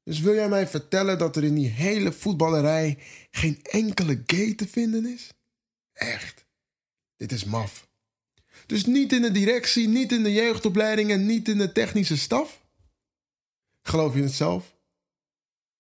Dus 0.05 0.19
wil 0.19 0.33
jij 0.33 0.49
mij 0.49 0.67
vertellen 0.67 1.17
dat 1.17 1.35
er 1.35 1.43
in 1.43 1.55
die 1.55 1.69
hele 1.69 2.11
voetballerij 2.11 2.97
geen 3.31 3.59
enkele 3.63 4.23
gay 4.25 4.53
te 4.53 4.67
vinden 4.67 5.05
is? 5.05 5.29
Echt. 5.93 6.45
Dit 7.15 7.31
is 7.31 7.43
maf. 7.43 7.87
Dus 8.65 8.85
niet 8.85 9.13
in 9.13 9.21
de 9.21 9.31
directie, 9.31 9.87
niet 9.87 10.11
in 10.11 10.23
de 10.23 10.33
jeugdopleiding 10.33 11.11
en 11.11 11.25
niet 11.25 11.47
in 11.47 11.57
de 11.57 11.71
technische 11.71 12.17
staf? 12.17 12.61
Geloof 13.81 14.15
je 14.15 14.21
het 14.21 14.31
zelf? 14.31 14.75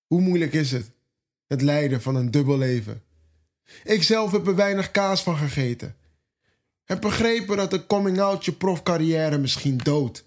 Hoe 0.07 0.21
moeilijk 0.21 0.53
is 0.53 0.71
het? 0.71 0.91
Het 1.47 1.61
leiden 1.61 2.01
van 2.01 2.15
een 2.15 2.31
dubbel 2.31 2.57
leven. 2.57 3.03
Ik 3.83 4.03
zelf 4.03 4.31
heb 4.31 4.47
er 4.47 4.55
weinig 4.55 4.91
kaas 4.91 5.23
van 5.23 5.37
gegeten. 5.37 5.95
Heb 6.83 7.01
begrepen 7.01 7.57
dat 7.57 7.71
de 7.71 7.85
coming-out 7.85 8.45
je 8.45 8.53
profcarrière 8.53 9.37
misschien 9.37 9.77
dood. 9.77 10.25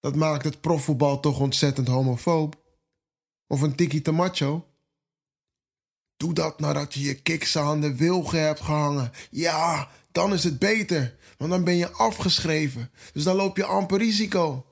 Dat 0.00 0.16
maakt 0.16 0.44
het 0.44 0.60
profvoetbal 0.60 1.20
toch 1.20 1.40
ontzettend 1.40 1.88
homofoob. 1.88 2.66
Of 3.48 3.60
een 3.60 3.74
tiki 3.74 4.10
macho? 4.10 4.66
Doe 6.16 6.32
dat 6.32 6.60
nadat 6.60 6.94
je 6.94 7.00
je 7.00 7.22
kiksen 7.22 7.62
aan 7.62 7.80
de 7.80 7.96
wilgen 7.96 8.42
hebt 8.42 8.60
gehangen. 8.60 9.12
Ja, 9.30 9.90
dan 10.12 10.32
is 10.32 10.44
het 10.44 10.58
beter, 10.58 11.16
want 11.36 11.50
dan 11.50 11.64
ben 11.64 11.76
je 11.76 11.90
afgeschreven. 11.90 12.90
Dus 13.12 13.22
dan 13.22 13.36
loop 13.36 13.56
je 13.56 13.64
amper 13.64 13.98
risico. 13.98 14.66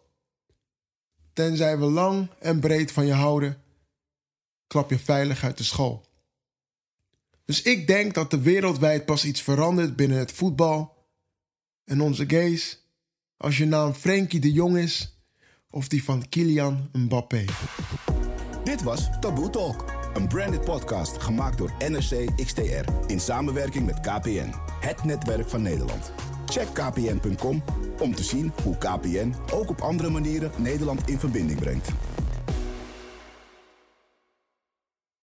Tenzij 1.33 1.79
we 1.79 1.85
lang 1.85 2.31
en 2.39 2.61
breed 2.61 2.93
van 2.93 3.07
je 3.07 3.13
houden, 3.13 3.63
klap 4.67 4.91
je 4.91 4.99
veilig 4.99 5.45
uit 5.45 5.59
de 5.59 5.65
school. 5.65 6.05
Dus 7.45 7.63
ik 7.63 7.87
denk 7.87 8.15
dat 8.15 8.33
er 8.33 8.43
wereldwijd 8.43 9.05
pas 9.05 9.25
iets 9.25 9.43
verandert 9.43 9.97
binnen 9.97 10.19
het 10.19 10.33
voetbal 10.33 10.97
en 11.85 12.01
onze 12.01 12.25
gays 12.29 12.85
als 13.37 13.59
je 13.59 13.67
naam 13.67 13.95
Frenkie 13.95 14.41
de 14.41 14.53
Jong 14.53 14.77
is 14.77 15.19
of 15.71 15.89
die 15.89 16.05
van 16.05 16.29
Kylian 16.29 16.89
Mbappé. 16.93 17.45
Dit 18.77 18.85
was 18.85 19.09
Taboe 19.21 19.51
Talk, 19.51 19.85
een 20.15 20.29
branded 20.29 20.65
podcast 20.65 21.23
gemaakt 21.23 21.59
door 21.59 21.73
NRC 21.79 22.45
XTR 22.45 22.85
in 23.07 23.21
samenwerking 23.21 23.87
met 23.87 24.01
KPN, 24.01 24.53
het 24.81 25.05
netwerk 25.05 25.49
van 25.49 25.63
Nederland. 25.63 26.13
Check 26.47 26.67
kpn.com 26.73 27.63
om 27.99 28.15
te 28.15 28.25
zien 28.25 28.53
hoe 28.63 28.77
KPN 28.79 29.35
ook 29.53 29.69
op 29.69 29.81
andere 29.81 30.11
manieren 30.11 30.51
Nederland 30.57 31.09
in 31.09 31.19
verbinding 31.19 31.59
brengt. 31.59 31.89